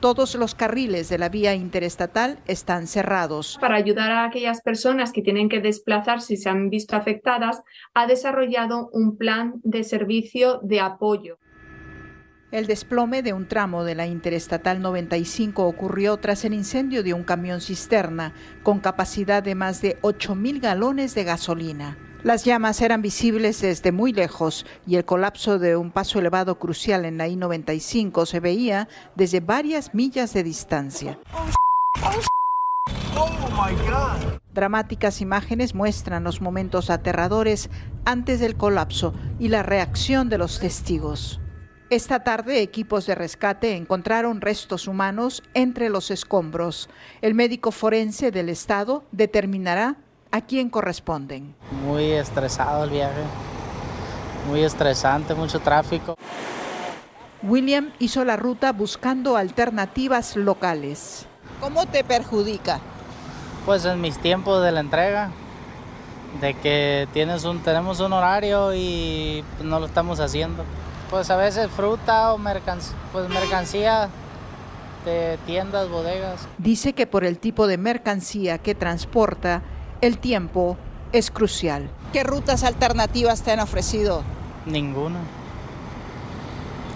Todos 0.00 0.34
los 0.34 0.56
carriles 0.56 1.08
de 1.08 1.18
la 1.18 1.28
vía 1.28 1.54
interestatal 1.54 2.40
están 2.48 2.88
cerrados. 2.88 3.56
Para 3.60 3.76
ayudar 3.76 4.10
a 4.10 4.24
aquellas 4.24 4.62
personas 4.62 5.12
que 5.12 5.22
tienen 5.22 5.48
que 5.48 5.60
desplazarse 5.60 6.34
y 6.34 6.38
se 6.38 6.48
han 6.48 6.70
visto 6.70 6.96
afectadas, 6.96 7.62
ha 7.94 8.08
desarrollado 8.08 8.90
un 8.92 9.16
plan 9.16 9.60
de 9.62 9.84
servicio 9.84 10.58
de 10.64 10.80
apoyo. 10.80 11.38
El 12.54 12.68
desplome 12.68 13.24
de 13.24 13.32
un 13.32 13.48
tramo 13.48 13.82
de 13.82 13.96
la 13.96 14.06
Interestatal 14.06 14.80
95 14.80 15.66
ocurrió 15.66 16.18
tras 16.18 16.44
el 16.44 16.54
incendio 16.54 17.02
de 17.02 17.12
un 17.12 17.24
camión 17.24 17.60
cisterna 17.60 18.32
con 18.62 18.78
capacidad 18.78 19.42
de 19.42 19.56
más 19.56 19.82
de 19.82 20.00
8.000 20.02 20.60
galones 20.60 21.16
de 21.16 21.24
gasolina. 21.24 21.98
Las 22.22 22.44
llamas 22.44 22.80
eran 22.80 23.02
visibles 23.02 23.60
desde 23.60 23.90
muy 23.90 24.12
lejos 24.12 24.66
y 24.86 24.94
el 24.94 25.04
colapso 25.04 25.58
de 25.58 25.74
un 25.74 25.90
paso 25.90 26.20
elevado 26.20 26.60
crucial 26.60 27.04
en 27.04 27.18
la 27.18 27.26
I-95 27.26 28.24
se 28.24 28.38
veía 28.38 28.86
desde 29.16 29.40
varias 29.40 29.92
millas 29.92 30.32
de 30.32 30.44
distancia. 30.44 31.18
Dramáticas 34.52 35.20
imágenes 35.20 35.74
muestran 35.74 36.22
los 36.22 36.40
momentos 36.40 36.88
aterradores 36.90 37.68
antes 38.04 38.38
del 38.38 38.54
colapso 38.54 39.12
y 39.40 39.48
la 39.48 39.64
reacción 39.64 40.28
de 40.28 40.38
los 40.38 40.60
testigos. 40.60 41.40
Esta 41.90 42.24
tarde 42.24 42.62
equipos 42.62 43.04
de 43.04 43.14
rescate 43.14 43.76
encontraron 43.76 44.40
restos 44.40 44.88
humanos 44.88 45.42
entre 45.52 45.90
los 45.90 46.10
escombros. 46.10 46.88
El 47.20 47.34
médico 47.34 47.72
forense 47.72 48.30
del 48.30 48.48
estado 48.48 49.04
determinará 49.12 49.96
a 50.30 50.40
quién 50.40 50.70
corresponden. 50.70 51.54
Muy 51.84 52.12
estresado 52.12 52.84
el 52.84 52.90
viaje, 52.90 53.22
muy 54.48 54.62
estresante, 54.62 55.34
mucho 55.34 55.60
tráfico. 55.60 56.14
William 57.42 57.92
hizo 57.98 58.24
la 58.24 58.36
ruta 58.36 58.72
buscando 58.72 59.36
alternativas 59.36 60.36
locales. 60.36 61.26
¿Cómo 61.60 61.84
te 61.84 62.02
perjudica? 62.02 62.80
Pues 63.66 63.84
en 63.84 64.00
mis 64.00 64.18
tiempos 64.18 64.64
de 64.64 64.72
la 64.72 64.80
entrega, 64.80 65.30
de 66.40 66.54
que 66.54 67.06
tienes 67.12 67.44
un, 67.44 67.60
tenemos 67.60 68.00
un 68.00 68.14
horario 68.14 68.74
y 68.74 69.44
no 69.62 69.78
lo 69.80 69.86
estamos 69.86 70.18
haciendo. 70.20 70.64
Pues 71.10 71.30
a 71.30 71.36
veces 71.36 71.70
fruta 71.70 72.32
o 72.32 72.40
pues 73.12 73.28
mercancía 73.28 74.08
de 75.04 75.38
tiendas, 75.46 75.88
bodegas. 75.88 76.46
Dice 76.58 76.92
que 76.92 77.06
por 77.06 77.24
el 77.24 77.38
tipo 77.38 77.66
de 77.66 77.78
mercancía 77.78 78.58
que 78.58 78.74
transporta, 78.74 79.62
el 80.00 80.18
tiempo 80.18 80.76
es 81.12 81.30
crucial. 81.30 81.88
¿Qué 82.12 82.24
rutas 82.24 82.64
alternativas 82.64 83.42
te 83.42 83.52
han 83.52 83.60
ofrecido? 83.60 84.22
Ninguna. 84.66 85.20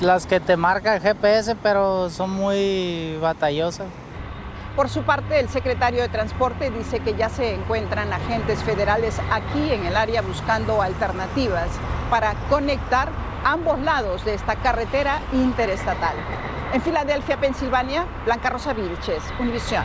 Las 0.01 0.27
que 0.27 0.41
te 0.41 0.57
marca 0.57 0.95
el 0.95 1.03
GPS, 1.03 1.57
pero 1.57 2.09
son 2.09 2.31
muy 2.31 3.17
batallosas. 3.21 3.87
Por 4.77 4.89
su 4.89 5.03
parte, 5.03 5.41
el 5.41 5.49
secretario 5.49 6.03
de 6.03 6.09
Transporte 6.09 6.71
dice 6.71 7.01
que 7.01 7.15
ya 7.17 7.29
se 7.29 7.53
encuentran 7.53 8.13
agentes 8.13 8.63
federales 8.63 9.21
aquí 9.31 9.73
en 9.73 9.85
el 9.85 9.97
área 9.97 10.23
buscando 10.23 10.81
alternativas 10.83 11.69
para 12.11 12.35
conectar 12.49 13.11
ambos 13.45 13.79
lados 13.81 14.25
de 14.25 14.35
esta 14.35 14.57
carretera 14.57 15.21
interestatal. 15.33 16.17
En 16.73 16.83
Filadelfia, 16.83 17.39
Pensilvania, 17.41 18.07
Blanca 18.25 18.51
Rosa 18.51 18.73
Vilches, 18.73 19.23
Univisión. 19.41 19.85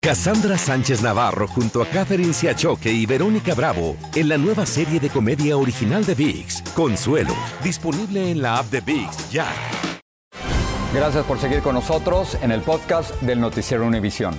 Cassandra 0.00 0.56
Sánchez 0.56 1.02
Navarro 1.02 1.48
junto 1.48 1.82
a 1.82 1.86
Catherine 1.86 2.32
Siachoque 2.32 2.90
y 2.90 3.04
Verónica 3.04 3.54
Bravo 3.54 3.96
en 4.14 4.28
la 4.28 4.38
nueva 4.38 4.64
serie 4.64 5.00
de 5.00 5.10
comedia 5.10 5.56
original 5.56 6.04
de 6.04 6.14
VIX, 6.14 6.62
Consuelo, 6.74 7.34
disponible 7.64 8.30
en 8.30 8.40
la 8.40 8.58
app 8.58 8.66
de 8.66 8.80
VIX 8.80 9.30
ya. 9.30 9.46
Gracias 10.94 11.24
por 11.26 11.38
seguir 11.38 11.62
con 11.62 11.74
nosotros 11.74 12.38
en 12.40 12.52
el 12.52 12.62
podcast 12.62 13.20
del 13.22 13.40
Noticiero 13.40 13.84
Univisión. 13.84 14.34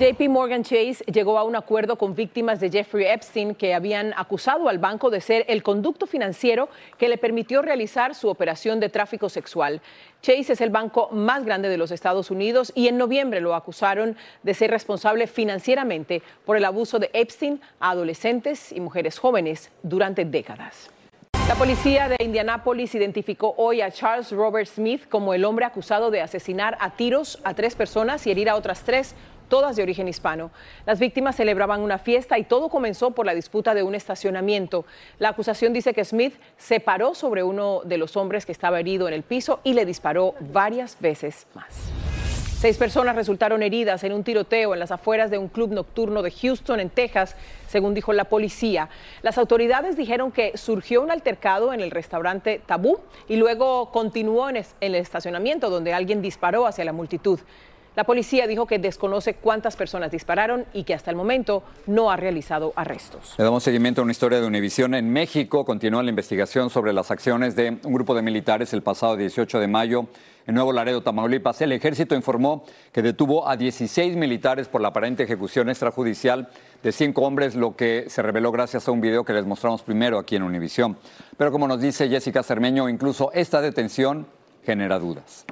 JP 0.00 0.30
Morgan 0.30 0.62
Chase 0.62 1.04
llegó 1.12 1.36
a 1.36 1.44
un 1.44 1.54
acuerdo 1.56 1.96
con 1.96 2.14
víctimas 2.14 2.58
de 2.58 2.70
Jeffrey 2.70 3.04
Epstein 3.04 3.54
que 3.54 3.74
habían 3.74 4.14
acusado 4.16 4.70
al 4.70 4.78
banco 4.78 5.10
de 5.10 5.20
ser 5.20 5.44
el 5.46 5.62
conducto 5.62 6.06
financiero 6.06 6.70
que 6.96 7.06
le 7.06 7.18
permitió 7.18 7.60
realizar 7.60 8.14
su 8.14 8.30
operación 8.30 8.80
de 8.80 8.88
tráfico 8.88 9.28
sexual. 9.28 9.82
Chase 10.22 10.54
es 10.54 10.62
el 10.62 10.70
banco 10.70 11.10
más 11.12 11.44
grande 11.44 11.68
de 11.68 11.76
los 11.76 11.90
Estados 11.90 12.30
Unidos 12.30 12.72
y 12.74 12.88
en 12.88 12.96
noviembre 12.96 13.42
lo 13.42 13.54
acusaron 13.54 14.16
de 14.42 14.54
ser 14.54 14.70
responsable 14.70 15.26
financieramente 15.26 16.22
por 16.46 16.56
el 16.56 16.64
abuso 16.64 16.98
de 16.98 17.10
Epstein 17.12 17.60
a 17.78 17.90
adolescentes 17.90 18.72
y 18.72 18.80
mujeres 18.80 19.18
jóvenes 19.18 19.70
durante 19.82 20.24
décadas. 20.24 20.90
La 21.46 21.56
policía 21.56 22.08
de 22.08 22.16
Indianápolis 22.24 22.94
identificó 22.94 23.54
hoy 23.58 23.82
a 23.82 23.90
Charles 23.90 24.30
Robert 24.30 24.68
Smith 24.68 25.06
como 25.10 25.34
el 25.34 25.44
hombre 25.44 25.66
acusado 25.66 26.10
de 26.10 26.22
asesinar 26.22 26.78
a 26.80 26.90
tiros 26.90 27.38
a 27.44 27.52
tres 27.52 27.74
personas 27.74 28.26
y 28.26 28.30
herir 28.30 28.48
a 28.48 28.54
otras 28.54 28.82
tres 28.84 29.14
todas 29.50 29.76
de 29.76 29.82
origen 29.82 30.08
hispano. 30.08 30.50
Las 30.86 30.98
víctimas 30.98 31.36
celebraban 31.36 31.82
una 31.82 31.98
fiesta 31.98 32.38
y 32.38 32.44
todo 32.44 32.70
comenzó 32.70 33.10
por 33.10 33.26
la 33.26 33.34
disputa 33.34 33.74
de 33.74 33.82
un 33.82 33.94
estacionamiento. 33.94 34.86
La 35.18 35.28
acusación 35.28 35.74
dice 35.74 35.92
que 35.92 36.06
Smith 36.06 36.36
se 36.56 36.80
paró 36.80 37.14
sobre 37.14 37.42
uno 37.42 37.82
de 37.84 37.98
los 37.98 38.16
hombres 38.16 38.46
que 38.46 38.52
estaba 38.52 38.80
herido 38.80 39.08
en 39.08 39.12
el 39.12 39.24
piso 39.24 39.60
y 39.62 39.74
le 39.74 39.84
disparó 39.84 40.34
varias 40.40 40.98
veces 40.98 41.46
más. 41.54 41.90
Seis 42.60 42.76
personas 42.76 43.16
resultaron 43.16 43.62
heridas 43.62 44.04
en 44.04 44.12
un 44.12 44.22
tiroteo 44.22 44.74
en 44.74 44.80
las 44.80 44.90
afueras 44.90 45.30
de 45.30 45.38
un 45.38 45.48
club 45.48 45.72
nocturno 45.72 46.20
de 46.20 46.30
Houston, 46.30 46.78
en 46.78 46.90
Texas, 46.90 47.34
según 47.66 47.94
dijo 47.94 48.12
la 48.12 48.24
policía. 48.24 48.90
Las 49.22 49.38
autoridades 49.38 49.96
dijeron 49.96 50.30
que 50.30 50.58
surgió 50.58 51.00
un 51.00 51.10
altercado 51.10 51.72
en 51.72 51.80
el 51.80 51.90
restaurante 51.90 52.60
Tabú 52.66 52.98
y 53.28 53.36
luego 53.36 53.90
continuó 53.92 54.50
en 54.50 54.62
el 54.82 54.94
estacionamiento 54.94 55.70
donde 55.70 55.94
alguien 55.94 56.20
disparó 56.20 56.66
hacia 56.66 56.84
la 56.84 56.92
multitud. 56.92 57.40
La 57.96 58.04
policía 58.04 58.46
dijo 58.46 58.66
que 58.66 58.78
desconoce 58.78 59.34
cuántas 59.34 59.74
personas 59.74 60.12
dispararon 60.12 60.64
y 60.72 60.84
que 60.84 60.94
hasta 60.94 61.10
el 61.10 61.16
momento 61.16 61.64
no 61.88 62.12
ha 62.12 62.16
realizado 62.16 62.72
arrestos. 62.76 63.34
Le 63.36 63.42
damos 63.42 63.64
seguimiento 63.64 64.00
a 64.00 64.04
una 64.04 64.12
historia 64.12 64.40
de 64.40 64.46
Univisión. 64.46 64.94
En 64.94 65.12
México 65.12 65.64
continúa 65.64 66.02
la 66.04 66.10
investigación 66.10 66.70
sobre 66.70 66.92
las 66.92 67.10
acciones 67.10 67.56
de 67.56 67.78
un 67.82 67.92
grupo 67.92 68.14
de 68.14 68.22
militares 68.22 68.72
el 68.74 68.82
pasado 68.82 69.16
18 69.16 69.58
de 69.58 69.66
mayo 69.66 70.06
en 70.46 70.54
Nuevo 70.54 70.72
Laredo, 70.72 71.02
Tamaulipas. 71.02 71.60
El 71.62 71.72
ejército 71.72 72.14
informó 72.14 72.64
que 72.92 73.02
detuvo 73.02 73.48
a 73.48 73.56
16 73.56 74.16
militares 74.16 74.68
por 74.68 74.80
la 74.80 74.88
aparente 74.88 75.24
ejecución 75.24 75.68
extrajudicial 75.68 76.48
de 76.84 76.92
cinco 76.92 77.22
hombres, 77.22 77.56
lo 77.56 77.74
que 77.74 78.04
se 78.08 78.22
reveló 78.22 78.52
gracias 78.52 78.86
a 78.86 78.92
un 78.92 79.00
video 79.00 79.24
que 79.24 79.32
les 79.32 79.44
mostramos 79.44 79.82
primero 79.82 80.18
aquí 80.18 80.36
en 80.36 80.44
Univisión. 80.44 80.96
Pero 81.36 81.50
como 81.50 81.66
nos 81.66 81.80
dice 81.80 82.08
Jessica 82.08 82.44
Cermeño, 82.44 82.88
incluso 82.88 83.32
esta 83.32 83.60
detención 83.60 84.28
genera 84.64 85.00
dudas 85.00 85.44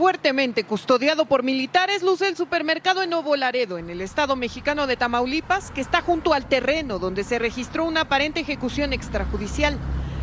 fuertemente 0.00 0.64
custodiado 0.64 1.26
por 1.26 1.42
militares, 1.42 2.02
luce 2.02 2.26
el 2.26 2.34
supermercado 2.34 3.02
en 3.02 3.10
Nuevo 3.10 3.36
Laredo, 3.36 3.76
en 3.76 3.90
el 3.90 4.00
estado 4.00 4.34
mexicano 4.34 4.86
de 4.86 4.96
Tamaulipas, 4.96 5.70
que 5.72 5.82
está 5.82 6.00
junto 6.00 6.32
al 6.32 6.48
terreno 6.48 6.98
donde 6.98 7.22
se 7.22 7.38
registró 7.38 7.84
una 7.84 8.00
aparente 8.00 8.40
ejecución 8.40 8.94
extrajudicial. 8.94 9.76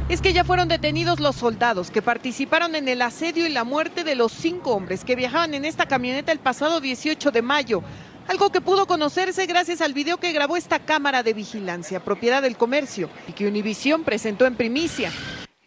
Es 0.09 0.19
que 0.19 0.33
ya 0.33 0.43
fueron 0.43 0.67
detenidos 0.67 1.19
los 1.19 1.35
soldados 1.35 1.91
que 1.91 2.01
participaron 2.01 2.73
en 2.73 2.87
el 2.87 3.03
asedio 3.03 3.45
y 3.45 3.49
la 3.49 3.63
muerte 3.63 4.03
de 4.03 4.15
los 4.15 4.31
cinco 4.31 4.71
hombres 4.71 5.05
que 5.05 5.15
viajaban 5.15 5.53
en 5.53 5.63
esta 5.63 5.85
camioneta 5.85 6.31
el 6.31 6.39
pasado 6.39 6.81
18 6.81 7.29
de 7.29 7.41
mayo. 7.43 7.83
Algo 8.27 8.49
que 8.49 8.61
pudo 8.61 8.87
conocerse 8.87 9.45
gracias 9.45 9.81
al 9.81 9.93
video 9.93 10.17
que 10.17 10.33
grabó 10.33 10.57
esta 10.57 10.79
cámara 10.79 11.21
de 11.21 11.33
vigilancia, 11.33 12.03
propiedad 12.03 12.41
del 12.41 12.57
comercio, 12.57 13.11
y 13.27 13.33
que 13.33 13.47
Univisión 13.47 14.03
presentó 14.03 14.47
en 14.47 14.55
primicia. 14.55 15.11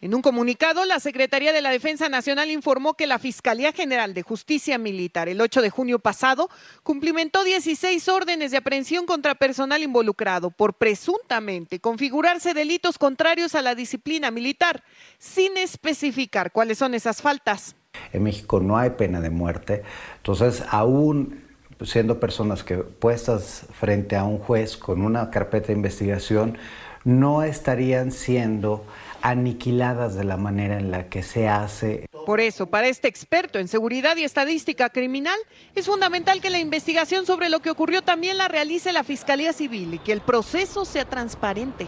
En 0.03 0.15
un 0.15 0.23
comunicado, 0.23 0.83
la 0.85 0.99
Secretaría 0.99 1.53
de 1.53 1.61
la 1.61 1.69
Defensa 1.69 2.09
Nacional 2.09 2.49
informó 2.49 2.95
que 2.95 3.05
la 3.05 3.19
Fiscalía 3.19 3.71
General 3.71 4.15
de 4.15 4.23
Justicia 4.23 4.79
Militar 4.79 5.29
el 5.29 5.39
8 5.39 5.61
de 5.61 5.69
junio 5.69 5.99
pasado 5.99 6.49
cumplimentó 6.81 7.43
16 7.43 8.09
órdenes 8.09 8.49
de 8.49 8.57
aprehensión 8.57 9.05
contra 9.05 9.35
personal 9.35 9.83
involucrado 9.83 10.49
por 10.49 10.73
presuntamente 10.73 11.79
configurarse 11.79 12.55
delitos 12.55 12.97
contrarios 12.97 13.53
a 13.53 13.61
la 13.61 13.75
disciplina 13.75 14.31
militar, 14.31 14.83
sin 15.19 15.55
especificar 15.55 16.51
cuáles 16.51 16.79
son 16.79 16.95
esas 16.95 17.21
faltas. 17.21 17.75
En 18.11 18.23
México 18.23 18.59
no 18.59 18.79
hay 18.79 18.89
pena 18.91 19.21
de 19.21 19.29
muerte, 19.29 19.83
entonces 20.17 20.63
aún 20.71 21.45
siendo 21.83 22.19
personas 22.19 22.63
que 22.63 22.77
puestas 22.77 23.67
frente 23.79 24.15
a 24.15 24.23
un 24.23 24.39
juez 24.39 24.77
con 24.77 25.03
una 25.03 25.29
carpeta 25.29 25.67
de 25.67 25.73
investigación, 25.73 26.57
no 27.03 27.43
estarían 27.43 28.11
siendo 28.11 28.83
aniquiladas 29.21 30.15
de 30.15 30.23
la 30.23 30.37
manera 30.37 30.77
en 30.77 30.91
la 30.91 31.09
que 31.09 31.23
se 31.23 31.47
hace. 31.47 32.05
Por 32.25 32.39
eso, 32.39 32.67
para 32.67 32.87
este 32.87 33.07
experto 33.07 33.59
en 33.59 33.67
seguridad 33.67 34.15
y 34.17 34.23
estadística 34.23 34.89
criminal, 34.89 35.37
es 35.75 35.85
fundamental 35.85 36.41
que 36.41 36.49
la 36.49 36.59
investigación 36.59 37.25
sobre 37.25 37.49
lo 37.49 37.59
que 37.59 37.71
ocurrió 37.71 38.01
también 38.01 38.37
la 38.37 38.47
realice 38.47 38.93
la 38.93 39.03
Fiscalía 39.03 39.53
Civil 39.53 39.95
y 39.95 39.99
que 39.99 40.11
el 40.11 40.21
proceso 40.21 40.85
sea 40.85 41.05
transparente. 41.05 41.87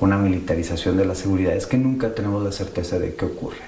Una 0.00 0.16
militarización 0.16 0.96
de 0.96 1.04
la 1.04 1.14
seguridad 1.14 1.54
es 1.54 1.66
que 1.66 1.76
nunca 1.76 2.14
tenemos 2.14 2.42
la 2.42 2.52
certeza 2.52 2.98
de 2.98 3.14
qué 3.14 3.24
ocurre. 3.24 3.58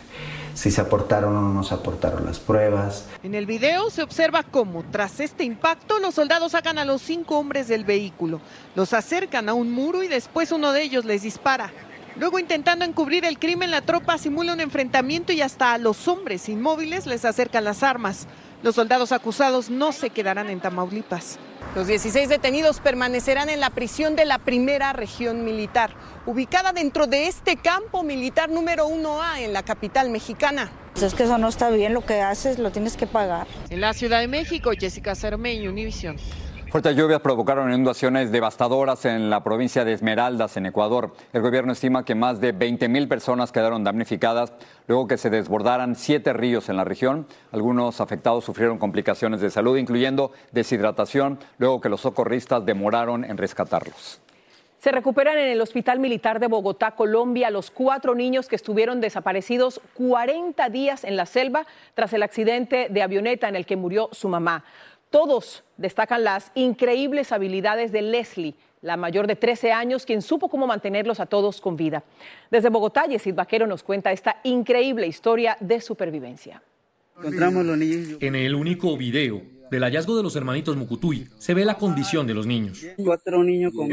Si 0.55 0.71
se 0.71 0.81
aportaron 0.81 1.37
o 1.37 1.49
no 1.49 1.63
se 1.65 1.75
aportaron 1.75 2.27
las 2.27 2.39
pruebas. 2.39 3.07
En 3.23 3.35
el 3.35 3.47
video 3.47 3.89
se 3.91 4.03
observa 4.03 4.43
cómo, 4.43 4.85
tras 4.91 5.21
este 5.21 5.45
impacto, 5.45 5.99
los 5.99 6.15
soldados 6.15 6.53
sacan 6.53 6.79
a 6.79 6.85
los 6.85 7.03
cinco 7.03 7.39
hombres 7.39 7.69
del 7.69 7.85
vehículo, 7.85 8.41
los 8.75 8.93
acercan 8.93 9.49
a 9.49 9.55
un 9.55 9.71
muro 9.71 10.03
y 10.03 10.09
después 10.09 10.53
uno 10.53 10.73
de 10.73 10.83
ellos 10.83 11.05
les 11.05 11.23
dispara. 11.23 11.73
Luego, 12.17 12.39
intentando 12.39 12.85
encubrir 12.85 13.25
el 13.25 13.39
crimen, 13.39 13.71
la 13.71 13.83
tropa 13.83 14.19
simula 14.19 14.53
un 14.53 14.61
enfrentamiento 14.61 15.33
y 15.33 15.43
hasta 15.43 15.73
a 15.73 15.79
los 15.79 16.09
hombres 16.09 16.49
inmóviles 16.49 17.07
les 17.07 17.25
acercan 17.25 17.65
las 17.65 17.83
armas. 17.83 18.27
Los 18.63 18.75
soldados 18.75 19.13
acusados 19.13 19.71
no 19.71 19.93
se 19.93 20.11
quedarán 20.11 20.51
en 20.51 20.61
Tamaulipas. 20.61 21.39
Los 21.75 21.87
16 21.87 22.29
detenidos 22.29 22.81
permanecerán 22.81 23.49
en 23.49 23.61
la 23.61 23.71
prisión 23.71 24.17
de 24.17 24.25
la 24.25 24.39
primera 24.39 24.93
región 24.93 25.45
militar, 25.45 25.95
ubicada 26.27 26.73
dentro 26.73 27.07
de 27.07 27.29
este 27.29 27.57
campo 27.57 28.03
militar 28.03 28.51
número 28.51 28.89
1A 28.89 29.41
en 29.41 29.53
la 29.53 29.63
capital 29.63 30.11
mexicana. 30.11 30.71
Pues 30.93 31.05
es 31.05 31.15
que 31.15 31.23
eso 31.23 31.39
no 31.39 31.49
está 31.49 31.71
bien, 31.71 31.95
lo 31.95 32.05
que 32.05 32.21
haces 32.21 32.59
lo 32.59 32.73
tienes 32.73 32.97
que 32.97 33.07
pagar. 33.07 33.47
En 33.71 33.81
la 33.81 33.95
Ciudad 33.95 34.19
de 34.19 34.29
México, 34.29 34.73
Jessica 34.79 35.15
Cermeño, 35.15 35.71
Univisión. 35.71 36.17
Fuertes 36.71 36.95
lluvias 36.95 37.21
provocaron 37.21 37.69
inundaciones 37.73 38.31
devastadoras 38.31 39.05
en 39.05 39.29
la 39.29 39.43
provincia 39.43 39.85
de 39.85 39.93
Esmeraldas, 39.93 40.57
en 40.57 40.67
Ecuador. 40.67 41.13
El 41.33 41.43
gobierno 41.43 41.73
estima 41.73 42.05
que 42.05 42.15
más 42.15 42.41
de 42.41 42.53
20 42.53 42.89
mil 42.89 43.09
personas 43.09 43.51
quedaron 43.51 43.83
damnificadas 43.83 44.53
luego 44.87 45.09
que 45.09 45.19
se 45.19 45.31
desbordaran 45.31 45.97
siete 45.97 46.33
ríos 46.33 46.69
en 46.69 46.77
la 46.77 46.85
región. 46.85 47.27
Algunos 47.51 48.01
afectados 48.01 48.45
sufrieron 48.45 48.79
complicaciones 48.79 49.41
de 49.41 49.51
salud, 49.51 49.79
incluyendo 49.79 50.31
deshidratación, 50.53 51.41
luego 51.59 51.81
que 51.81 51.89
los 51.89 52.03
socorristas 52.03 52.65
demoraron 52.65 53.25
en 53.25 53.37
rescatarlos. 53.37 54.21
Se 54.79 54.93
recuperan 54.93 55.39
en 55.39 55.49
el 55.49 55.61
Hospital 55.61 55.99
Militar 55.99 56.39
de 56.39 56.47
Bogotá, 56.47 56.93
Colombia, 56.93 57.51
los 57.51 57.73
cuatro 57.73 58.15
niños 58.15 58.47
que 58.49 58.57
estuvieron 58.57 59.01
desaparecidos 59.01 59.81
40 59.95 60.69
días 60.71 61.03
en 61.03 61.17
la 61.17 61.27
selva 61.27 61.67
tras 61.95 62.13
el 62.13 62.23
accidente 62.23 62.87
de 62.89 63.03
avioneta 63.03 63.49
en 63.49 63.57
el 63.57 63.67
que 63.67 63.77
murió 63.77 64.09
su 64.13 64.29
mamá. 64.29 64.65
Todos 65.11 65.65
destacan 65.77 66.23
las 66.23 66.53
increíbles 66.55 67.33
habilidades 67.33 67.91
de 67.91 68.01
Leslie, 68.01 68.55
la 68.81 68.97
mayor 68.97 69.27
de 69.27 69.35
13 69.35 69.73
años, 69.73 70.07
quien 70.07 70.23
supo 70.23 70.49
cómo 70.49 70.69
mantenerlos 70.69 71.19
a 71.19 71.27
todos 71.27 71.61
con 71.61 71.77
vida. 71.77 72.05
Desde 72.49 72.71
Bogotá, 72.71 73.07
Yesid 73.07 73.35
Vaquero 73.35 73.67
nos 73.67 73.83
cuenta 73.83 74.13
esta 74.13 74.37
increíble 74.45 75.09
historia 75.09 75.57
de 75.59 75.81
supervivencia. 75.81 76.63
En 77.23 78.37
el 78.37 78.55
único 78.55 78.97
video 78.97 79.43
del 79.69 79.83
hallazgo 79.83 80.17
de 80.17 80.23
los 80.23 80.37
hermanitos 80.37 80.77
Mucutuy 80.77 81.29
se 81.39 81.55
ve 81.55 81.65
la 81.65 81.75
condición 81.75 82.27
de 82.29 82.35
los 82.35 82.47
niños. 82.47 82.81
Cuatro 82.97 83.43
niños 83.43 83.73
con 83.75 83.89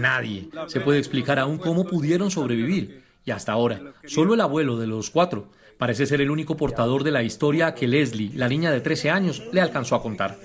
Nadie 0.00 0.48
se 0.68 0.80
puede 0.80 0.98
explicar 0.98 1.38
aún 1.38 1.58
cómo 1.58 1.84
pudieron 1.84 2.30
sobrevivir. 2.30 3.02
Y 3.24 3.30
hasta 3.30 3.52
ahora, 3.52 3.92
solo 4.06 4.34
el 4.34 4.40
abuelo 4.40 4.78
de 4.78 4.86
los 4.86 5.10
cuatro 5.10 5.48
Parece 5.78 6.06
ser 6.06 6.20
el 6.20 6.30
único 6.30 6.56
portador 6.56 7.04
de 7.04 7.10
la 7.10 7.22
historia 7.22 7.74
que 7.74 7.88
Leslie, 7.88 8.30
la 8.34 8.48
niña 8.48 8.70
de 8.70 8.80
13 8.80 9.10
años, 9.10 9.42
le 9.52 9.60
alcanzó 9.60 9.96
a 9.96 10.02
contar. 10.02 10.38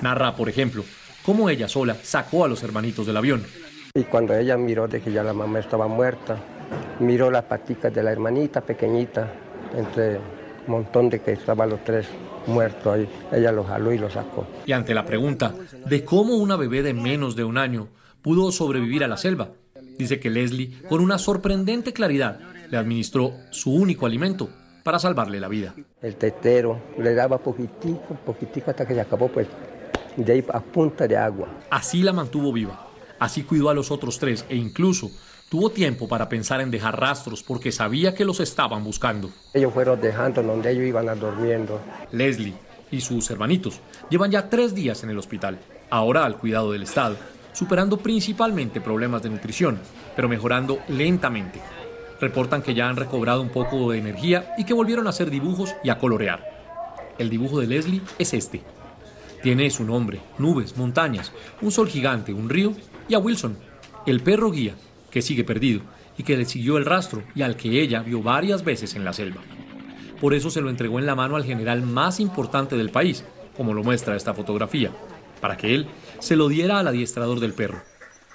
Narra, 0.00 0.36
por 0.36 0.48
ejemplo, 0.48 0.84
cómo 1.24 1.48
ella 1.50 1.68
sola 1.68 1.96
sacó 2.02 2.44
a 2.44 2.48
los 2.48 2.62
hermanitos 2.62 3.06
del 3.06 3.16
avión. 3.16 3.44
Y 3.94 4.04
cuando 4.04 4.34
ella 4.36 4.56
miró 4.56 4.86
de 4.86 5.00
que 5.00 5.10
ya 5.10 5.22
la 5.22 5.32
mamá 5.32 5.58
estaba 5.58 5.88
muerta, 5.88 6.38
miró 7.00 7.30
las 7.30 7.44
paticas 7.44 7.92
de 7.92 8.02
la 8.02 8.12
hermanita 8.12 8.60
pequeñita, 8.60 9.32
entre 9.76 10.18
un 10.18 10.22
montón 10.66 11.08
de 11.08 11.20
que 11.20 11.32
estaban 11.32 11.70
los 11.70 11.82
tres 11.84 12.06
muertos 12.46 12.94
ahí. 12.94 13.08
Ella 13.32 13.52
los 13.52 13.66
jaló 13.66 13.92
y 13.92 13.98
los 13.98 14.12
sacó. 14.12 14.46
Y 14.66 14.72
ante 14.72 14.94
la 14.94 15.04
pregunta 15.04 15.54
de 15.86 16.04
cómo 16.04 16.36
una 16.36 16.56
bebé 16.56 16.82
de 16.82 16.94
menos 16.94 17.36
de 17.36 17.44
un 17.44 17.58
año 17.58 17.88
pudo 18.22 18.52
sobrevivir 18.52 19.04
a 19.04 19.08
la 19.08 19.16
selva, 19.16 19.50
dice 19.96 20.20
que 20.20 20.30
Leslie, 20.30 20.82
con 20.88 21.00
una 21.00 21.18
sorprendente 21.18 21.92
claridad, 21.92 22.40
le 22.70 22.76
administró 22.76 23.32
su 23.50 23.72
único 23.72 24.06
alimento 24.06 24.48
para 24.82 24.98
salvarle 24.98 25.40
la 25.40 25.48
vida. 25.48 25.74
El 26.00 26.16
tetero 26.16 26.80
le 26.98 27.14
daba 27.14 27.38
poquitico, 27.38 28.16
poquitico 28.24 28.70
hasta 28.70 28.86
que 28.86 28.94
se 28.94 29.00
acabó, 29.00 29.28
pues 29.28 29.46
de 30.16 30.32
ahí 30.32 30.44
a 30.52 30.60
punta 30.60 31.06
de 31.06 31.16
agua. 31.16 31.48
Así 31.70 32.02
la 32.02 32.12
mantuvo 32.12 32.52
viva, 32.52 32.88
así 33.18 33.42
cuidó 33.42 33.70
a 33.70 33.74
los 33.74 33.90
otros 33.90 34.18
tres 34.18 34.44
e 34.48 34.56
incluso 34.56 35.10
tuvo 35.48 35.70
tiempo 35.70 36.08
para 36.08 36.28
pensar 36.28 36.60
en 36.60 36.70
dejar 36.70 36.98
rastros 36.98 37.42
porque 37.42 37.72
sabía 37.72 38.14
que 38.14 38.24
los 38.24 38.40
estaban 38.40 38.82
buscando. 38.84 39.30
Ellos 39.54 39.72
fueron 39.72 40.00
dejando 40.00 40.42
donde 40.42 40.70
ellos 40.70 40.84
iban 40.84 41.08
a 41.08 41.14
durmiendo. 41.14 41.80
Leslie 42.12 42.54
y 42.90 43.00
sus 43.00 43.30
hermanitos 43.30 43.80
llevan 44.08 44.30
ya 44.30 44.48
tres 44.48 44.74
días 44.74 45.02
en 45.04 45.10
el 45.10 45.18
hospital, 45.18 45.58
ahora 45.90 46.24
al 46.24 46.38
cuidado 46.38 46.72
del 46.72 46.84
Estado, 46.84 47.16
superando 47.52 47.98
principalmente 47.98 48.80
problemas 48.80 49.22
de 49.22 49.30
nutrición, 49.30 49.78
pero 50.16 50.28
mejorando 50.28 50.78
lentamente 50.88 51.60
reportan 52.20 52.62
que 52.62 52.74
ya 52.74 52.88
han 52.88 52.96
recobrado 52.96 53.42
un 53.42 53.50
poco 53.50 53.90
de 53.90 53.98
energía 53.98 54.54
y 54.58 54.64
que 54.64 54.74
volvieron 54.74 55.06
a 55.06 55.10
hacer 55.10 55.30
dibujos 55.30 55.74
y 55.82 55.90
a 55.90 55.98
colorear. 55.98 56.58
El 57.18 57.30
dibujo 57.30 57.60
de 57.60 57.66
Leslie 57.66 58.02
es 58.18 58.34
este. 58.34 58.62
Tiene 59.42 59.70
su 59.70 59.84
nombre, 59.84 60.20
nubes, 60.38 60.76
montañas, 60.76 61.32
un 61.60 61.70
sol 61.70 61.88
gigante, 61.88 62.32
un 62.32 62.48
río 62.48 62.72
y 63.08 63.14
a 63.14 63.18
Wilson, 63.18 63.56
el 64.06 64.20
perro 64.20 64.50
guía, 64.50 64.74
que 65.10 65.22
sigue 65.22 65.44
perdido 65.44 65.80
y 66.16 66.22
que 66.24 66.36
le 66.36 66.44
siguió 66.44 66.76
el 66.76 66.84
rastro 66.84 67.22
y 67.34 67.42
al 67.42 67.56
que 67.56 67.80
ella 67.80 68.02
vio 68.02 68.22
varias 68.22 68.64
veces 68.64 68.94
en 68.94 69.04
la 69.04 69.12
selva. 69.12 69.42
Por 70.20 70.34
eso 70.34 70.50
se 70.50 70.60
lo 70.60 70.70
entregó 70.70 70.98
en 70.98 71.06
la 71.06 71.14
mano 71.14 71.36
al 71.36 71.44
general 71.44 71.82
más 71.82 72.18
importante 72.18 72.76
del 72.76 72.90
país, 72.90 73.24
como 73.56 73.74
lo 73.74 73.84
muestra 73.84 74.16
esta 74.16 74.34
fotografía, 74.34 74.90
para 75.40 75.56
que 75.56 75.74
él 75.74 75.86
se 76.18 76.36
lo 76.36 76.48
diera 76.48 76.80
al 76.80 76.88
adiestrador 76.88 77.38
del 77.38 77.52
perro, 77.52 77.82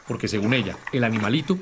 porque 0.08 0.30
según 0.30 0.54
ella, 0.54 0.78
el 0.94 1.04
animalito 1.04 1.58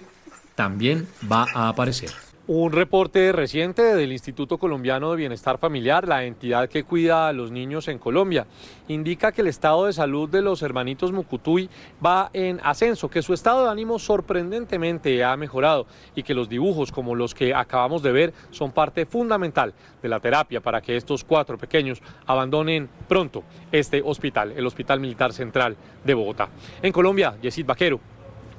también 0.55 1.07
va 1.31 1.45
a 1.53 1.69
aparecer. 1.69 2.11
Un 2.53 2.71
reporte 2.71 3.31
reciente 3.31 3.81
del 3.81 4.11
Instituto 4.11 4.57
Colombiano 4.57 5.11
de 5.11 5.17
Bienestar 5.17 5.57
Familiar, 5.57 6.07
la 6.07 6.25
entidad 6.25 6.67
que 6.67 6.83
cuida 6.83 7.27
a 7.27 7.33
los 7.33 7.49
niños 7.49 7.87
en 7.87 7.97
Colombia, 7.97 8.45
indica 8.87 9.31
que 9.31 9.41
el 9.41 9.47
estado 9.47 9.85
de 9.85 9.93
salud 9.93 10.27
de 10.27 10.41
los 10.41 10.61
hermanitos 10.63 11.11
Mucutuy 11.11 11.69
va 12.05 12.29
en 12.33 12.59
ascenso, 12.63 13.09
que 13.09 13.21
su 13.21 13.33
estado 13.33 13.63
de 13.63 13.71
ánimo 13.71 13.99
sorprendentemente 13.99 15.23
ha 15.23 15.37
mejorado 15.37 15.85
y 16.15 16.23
que 16.23 16.33
los 16.33 16.49
dibujos 16.49 16.91
como 16.91 17.15
los 17.15 17.35
que 17.35 17.53
acabamos 17.53 18.01
de 18.01 18.11
ver 18.11 18.33
son 18.49 18.71
parte 18.71 19.05
fundamental 19.05 19.73
de 20.01 20.09
la 20.09 20.19
terapia 20.19 20.59
para 20.59 20.81
que 20.81 20.97
estos 20.97 21.23
cuatro 21.23 21.57
pequeños 21.57 22.01
abandonen 22.25 22.89
pronto 23.07 23.43
este 23.71 24.01
hospital, 24.03 24.51
el 24.57 24.65
Hospital 24.65 24.99
Militar 24.99 25.31
Central 25.31 25.77
de 26.03 26.13
Bogotá. 26.15 26.49
En 26.81 26.91
Colombia, 26.91 27.37
Yesid 27.41 27.65
Vaquero, 27.65 27.99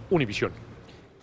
Univisión. 0.09 0.72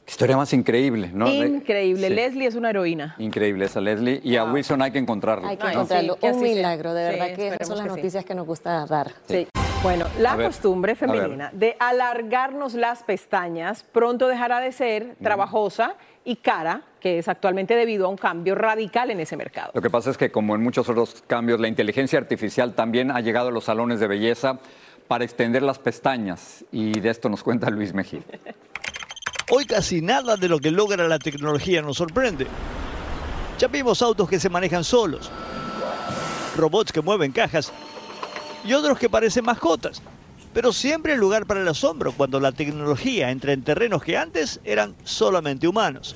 Historia 0.09 0.35
más 0.37 0.51
increíble, 0.53 1.11
¿no? 1.13 1.27
Increíble. 1.29 2.09
Leslie 2.09 2.47
es 2.47 2.55
una 2.55 2.71
heroína. 2.71 3.15
Increíble 3.19 3.65
esa 3.65 3.79
Leslie. 3.79 4.19
Y 4.23 4.37
a 4.37 4.43
Wilson 4.43 4.81
hay 4.81 4.91
que 4.91 4.97
encontrarlo. 4.97 5.47
Hay 5.47 5.55
que 5.55 5.67
encontrarlo. 5.67 6.17
Un 6.19 6.41
milagro, 6.41 6.95
de 6.95 7.03
verdad 7.11 7.35
que 7.35 7.47
esas 7.49 7.67
son 7.67 7.77
las 7.77 7.87
noticias 7.87 8.25
que 8.25 8.33
nos 8.33 8.47
gusta 8.47 8.87
dar. 8.87 9.11
Sí. 9.27 9.47
Bueno, 9.83 10.07
la 10.17 10.35
costumbre 10.35 10.95
femenina 10.95 11.51
de 11.53 11.77
alargarnos 11.79 12.73
las 12.73 13.03
pestañas 13.03 13.83
pronto 13.83 14.27
dejará 14.27 14.59
de 14.59 14.71
ser 14.71 15.15
trabajosa 15.21 15.95
y 16.25 16.37
cara, 16.37 16.81
que 16.99 17.19
es 17.19 17.27
actualmente 17.27 17.75
debido 17.75 18.07
a 18.07 18.09
un 18.09 18.17
cambio 18.17 18.55
radical 18.55 19.11
en 19.11 19.19
ese 19.19 19.37
mercado. 19.37 19.71
Lo 19.75 19.81
que 19.81 19.89
pasa 19.91 20.09
es 20.09 20.17
que 20.17 20.31
como 20.31 20.55
en 20.55 20.63
muchos 20.63 20.89
otros 20.89 21.23
cambios, 21.27 21.59
la 21.59 21.67
inteligencia 21.67 22.17
artificial 22.17 22.73
también 22.73 23.11
ha 23.11 23.21
llegado 23.21 23.49
a 23.49 23.51
los 23.51 23.65
salones 23.65 23.99
de 23.99 24.07
belleza 24.07 24.59
para 25.07 25.23
extender 25.23 25.61
las 25.61 25.79
pestañas 25.79 26.65
y 26.71 26.99
de 26.99 27.09
esto 27.09 27.29
nos 27.29 27.43
cuenta 27.43 27.69
Luis 27.69 27.93
Mejía. 27.93 28.21
Hoy 29.51 29.65
casi 29.65 29.99
nada 29.99 30.37
de 30.37 30.47
lo 30.47 30.59
que 30.59 30.69
logra 30.69 31.07
la 31.07 31.17
tecnología 31.17 31.81
nos 31.81 31.97
sorprende. 31.97 32.45
Ya 33.57 33.67
vimos 33.67 34.03
autos 34.03 34.29
que 34.29 34.39
se 34.39 34.47
manejan 34.47 34.83
solos, 34.83 35.31
robots 36.55 36.91
que 36.91 37.01
mueven 37.01 37.31
cajas 37.31 37.73
y 38.63 38.73
otros 38.73 38.99
que 38.99 39.09
parecen 39.09 39.45
mascotas. 39.45 40.03
Pero 40.53 40.71
siempre 40.71 41.13
hay 41.13 41.17
lugar 41.17 41.47
para 41.47 41.61
el 41.61 41.67
asombro 41.67 42.11
cuando 42.11 42.39
la 42.39 42.51
tecnología 42.51 43.31
entra 43.31 43.51
en 43.51 43.63
terrenos 43.63 44.03
que 44.03 44.17
antes 44.17 44.59
eran 44.63 44.95
solamente 45.03 45.67
humanos. 45.67 46.15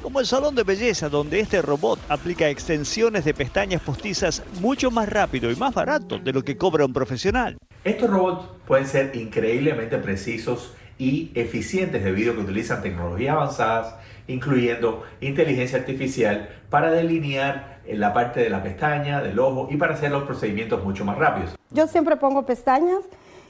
Como 0.00 0.20
el 0.20 0.26
salón 0.26 0.54
de 0.54 0.62
belleza 0.62 1.08
donde 1.08 1.40
este 1.40 1.62
robot 1.62 1.98
aplica 2.08 2.48
extensiones 2.48 3.24
de 3.24 3.34
pestañas 3.34 3.82
postizas 3.82 4.40
mucho 4.60 4.92
más 4.92 5.08
rápido 5.08 5.50
y 5.50 5.56
más 5.56 5.74
barato 5.74 6.20
de 6.20 6.32
lo 6.32 6.44
que 6.44 6.56
cobra 6.56 6.84
un 6.84 6.92
profesional. 6.92 7.56
Estos 7.82 8.08
robots 8.08 8.46
pueden 8.68 8.86
ser 8.86 9.16
increíblemente 9.16 9.98
precisos 9.98 10.74
y 10.98 11.30
eficientes 11.34 12.04
debido 12.04 12.32
a 12.32 12.36
que 12.36 12.42
utilizan 12.42 12.82
tecnologías 12.82 13.34
avanzadas, 13.34 13.94
incluyendo 14.28 15.02
inteligencia 15.20 15.78
artificial, 15.78 16.48
para 16.70 16.90
delinear 16.90 17.80
la 17.86 18.12
parte 18.12 18.40
de 18.40 18.50
la 18.50 18.62
pestaña, 18.62 19.20
del 19.20 19.38
ojo 19.38 19.68
y 19.70 19.76
para 19.76 19.94
hacer 19.94 20.10
los 20.10 20.24
procedimientos 20.24 20.82
mucho 20.84 21.04
más 21.04 21.18
rápidos. 21.18 21.56
Yo 21.70 21.86
siempre 21.86 22.16
pongo 22.16 22.46
pestañas 22.46 23.00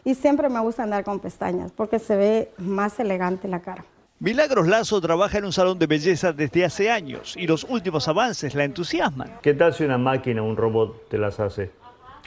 y 0.04 0.14
siempre 0.14 0.48
me 0.48 0.60
gusta 0.60 0.82
andar 0.82 1.04
con 1.04 1.20
pestañas 1.20 1.72
porque 1.72 1.98
se 1.98 2.16
ve 2.16 2.50
más 2.58 2.98
elegante 2.98 3.48
la 3.48 3.60
cara. 3.60 3.84
Milagros 4.18 4.68
Lazo 4.68 5.00
trabaja 5.00 5.38
en 5.38 5.46
un 5.46 5.52
salón 5.52 5.80
de 5.80 5.86
belleza 5.88 6.32
desde 6.32 6.64
hace 6.64 6.88
años 6.88 7.34
y 7.36 7.46
los 7.46 7.64
últimos 7.64 8.06
avances 8.06 8.54
la 8.54 8.62
entusiasman. 8.62 9.40
¿Qué 9.42 9.52
tal 9.52 9.74
si 9.74 9.84
una 9.84 9.98
máquina, 9.98 10.42
un 10.42 10.56
robot 10.56 11.08
te 11.08 11.18
las 11.18 11.40
hace? 11.40 11.72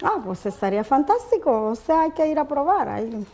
Ah, 0.04 0.22
pues 0.24 0.46
estaría 0.46 0.84
fantástico. 0.84 1.70
O 1.70 1.76
sea, 1.76 2.02
hay 2.02 2.12
que 2.12 2.28
ir 2.28 2.38
a 2.38 2.46
probar 2.46 2.90
ahí. 2.90 3.26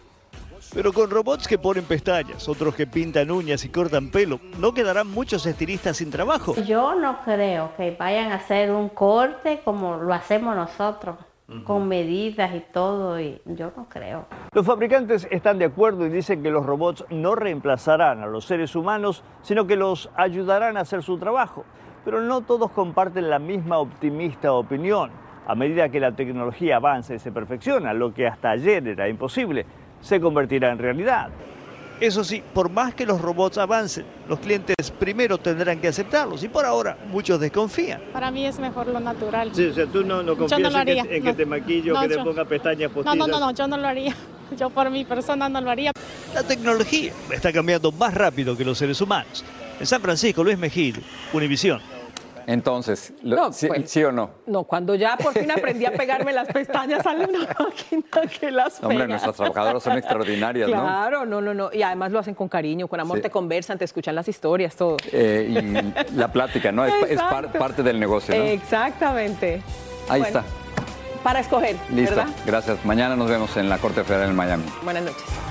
Pero 0.73 0.93
con 0.93 1.09
robots 1.09 1.47
que 1.47 1.57
ponen 1.57 1.83
pestañas, 1.85 2.47
otros 2.47 2.75
que 2.75 2.87
pintan 2.87 3.31
uñas 3.31 3.65
y 3.65 3.69
cortan 3.69 4.09
pelo, 4.09 4.39
¿no 4.59 4.73
quedarán 4.73 5.09
muchos 5.09 5.45
estilistas 5.45 5.97
sin 5.97 6.11
trabajo? 6.11 6.55
Yo 6.63 6.95
no 6.95 7.21
creo 7.23 7.71
que 7.75 7.95
vayan 7.97 8.31
a 8.31 8.35
hacer 8.35 8.71
un 8.71 8.89
corte 8.89 9.61
como 9.63 9.97
lo 9.97 10.13
hacemos 10.13 10.55
nosotros 10.55 11.17
con 11.65 11.87
medidas 11.87 12.53
y 12.55 12.61
todo, 12.71 13.19
y 13.19 13.41
yo 13.45 13.71
no 13.75 13.85
creo. 13.89 14.25
Los 14.53 14.65
fabricantes 14.65 15.27
están 15.31 15.59
de 15.59 15.65
acuerdo 15.65 16.05
y 16.05 16.09
dicen 16.09 16.41
que 16.41 16.49
los 16.49 16.65
robots 16.65 17.03
no 17.09 17.35
reemplazarán 17.35 18.21
a 18.21 18.27
los 18.27 18.45
seres 18.45 18.75
humanos, 18.75 19.23
sino 19.41 19.67
que 19.67 19.75
los 19.75 20.09
ayudarán 20.15 20.77
a 20.77 20.81
hacer 20.81 21.03
su 21.03 21.17
trabajo. 21.17 21.65
Pero 22.05 22.21
no 22.21 22.41
todos 22.41 22.71
comparten 22.71 23.29
la 23.29 23.37
misma 23.37 23.77
optimista 23.79 24.53
opinión. 24.53 25.11
A 25.45 25.55
medida 25.55 25.89
que 25.89 25.99
la 25.99 26.15
tecnología 26.15 26.77
avanza 26.77 27.15
y 27.15 27.19
se 27.19 27.31
perfecciona, 27.31 27.93
lo 27.93 28.13
que 28.13 28.27
hasta 28.27 28.51
ayer 28.51 28.87
era 28.87 29.09
imposible, 29.09 29.65
se 30.01 30.19
convertirá 30.19 30.71
en 30.71 30.79
realidad. 30.79 31.29
Eso 32.01 32.23
sí, 32.23 32.41
por 32.53 32.71
más 32.71 32.95
que 32.95 33.05
los 33.05 33.21
robots 33.21 33.59
avancen, 33.59 34.05
los 34.27 34.39
clientes 34.39 34.75
primero 34.97 35.37
tendrán 35.37 35.79
que 35.79 35.87
aceptarlos 35.87 36.43
y 36.43 36.47
por 36.47 36.65
ahora 36.65 36.97
muchos 37.11 37.39
desconfían. 37.39 38.01
Para 38.11 38.31
mí 38.31 38.43
es 38.43 38.57
mejor 38.57 38.87
lo 38.87 38.99
natural. 38.99 39.51
Sí, 39.53 39.67
o 39.67 39.73
sea, 39.73 39.85
tú 39.85 40.03
no, 40.03 40.23
no 40.23 40.35
confías 40.35 40.59
en, 41.07 41.23
que, 41.23 41.33
te 41.35 41.45
maquillo, 41.45 41.99
que 42.01 42.07
te 42.07 42.17
ponga 42.17 42.43
pestañas 42.43 42.91
postizas. 42.91 43.15
No, 43.15 43.27
no, 43.27 43.39
no, 43.39 43.45
no, 43.45 43.53
yo 43.53 43.67
no 43.67 43.77
lo 43.77 43.87
haría. 43.87 44.15
Yo 44.59 44.69
por 44.69 44.89
mi 44.89 45.05
persona 45.05 45.47
no 45.47 45.61
lo 45.61 45.71
haría. 45.71 45.93
La 46.33 46.43
tecnología 46.43 47.13
está 47.31 47.53
cambiando 47.53 47.89
más 47.93 48.13
rápido 48.13 48.57
que 48.57 48.65
los 48.65 48.77
seres 48.77 48.99
humanos. 48.99 49.45
En 49.79 49.85
San 49.85 50.01
Francisco, 50.01 50.43
Luis 50.43 50.57
Mejid, 50.57 50.97
Univisión. 51.31 51.79
Entonces, 52.47 53.13
pues, 53.23 53.89
¿sí, 53.89 54.03
o 54.03 54.11
no? 54.11 54.31
No, 54.45 54.63
cuando 54.63 54.95
ya 54.95 55.17
por 55.17 55.33
fin 55.33 55.49
aprendí 55.51 55.85
a 55.85 55.91
pegarme 55.97 56.33
las 56.33 56.47
pestañas 56.47 57.05
a 57.05 57.11
una 57.11 57.27
máquina 57.59 58.21
que 58.39 58.51
las 58.51 58.75
pega. 58.75 58.87
Hombre, 58.87 59.07
nuestras 59.07 59.35
trabajadoras 59.35 59.83
son 59.83 59.97
extraordinarias, 59.97 60.69
¿no? 60.69 60.81
Claro, 60.81 61.25
no, 61.25 61.41
no, 61.41 61.53
no. 61.53 61.69
Y 61.73 61.83
además 61.83 62.11
lo 62.11 62.19
hacen 62.19 62.35
con 62.35 62.47
cariño, 62.49 62.87
con 62.87 62.99
amor, 62.99 63.21
te 63.21 63.29
conversan, 63.29 63.77
te 63.77 63.85
escuchan 63.85 64.15
las 64.15 64.27
historias, 64.27 64.75
todo. 64.75 64.97
Eh, 65.11 65.47
y 65.49 66.15
la 66.15 66.31
plática, 66.31 66.71
¿no? 66.71 66.85
Es, 66.85 67.21
parte 67.57 67.83
del 67.83 67.99
negocio, 67.99 68.35
¿no? 68.35 68.43
Exactamente. 68.43 69.61
Ahí 70.09 70.21
está. 70.21 70.43
Para 71.23 71.39
escoger, 71.39 71.75
Listo, 71.93 72.23
gracias. 72.45 72.83
Mañana 72.83 73.15
nos 73.15 73.29
vemos 73.29 73.55
en 73.55 73.69
la 73.69 73.77
Corte 73.77 74.03
Federal 74.03 74.29
en 74.29 74.35
Miami. 74.35 74.65
Buenas 74.83 75.03
noches. 75.03 75.50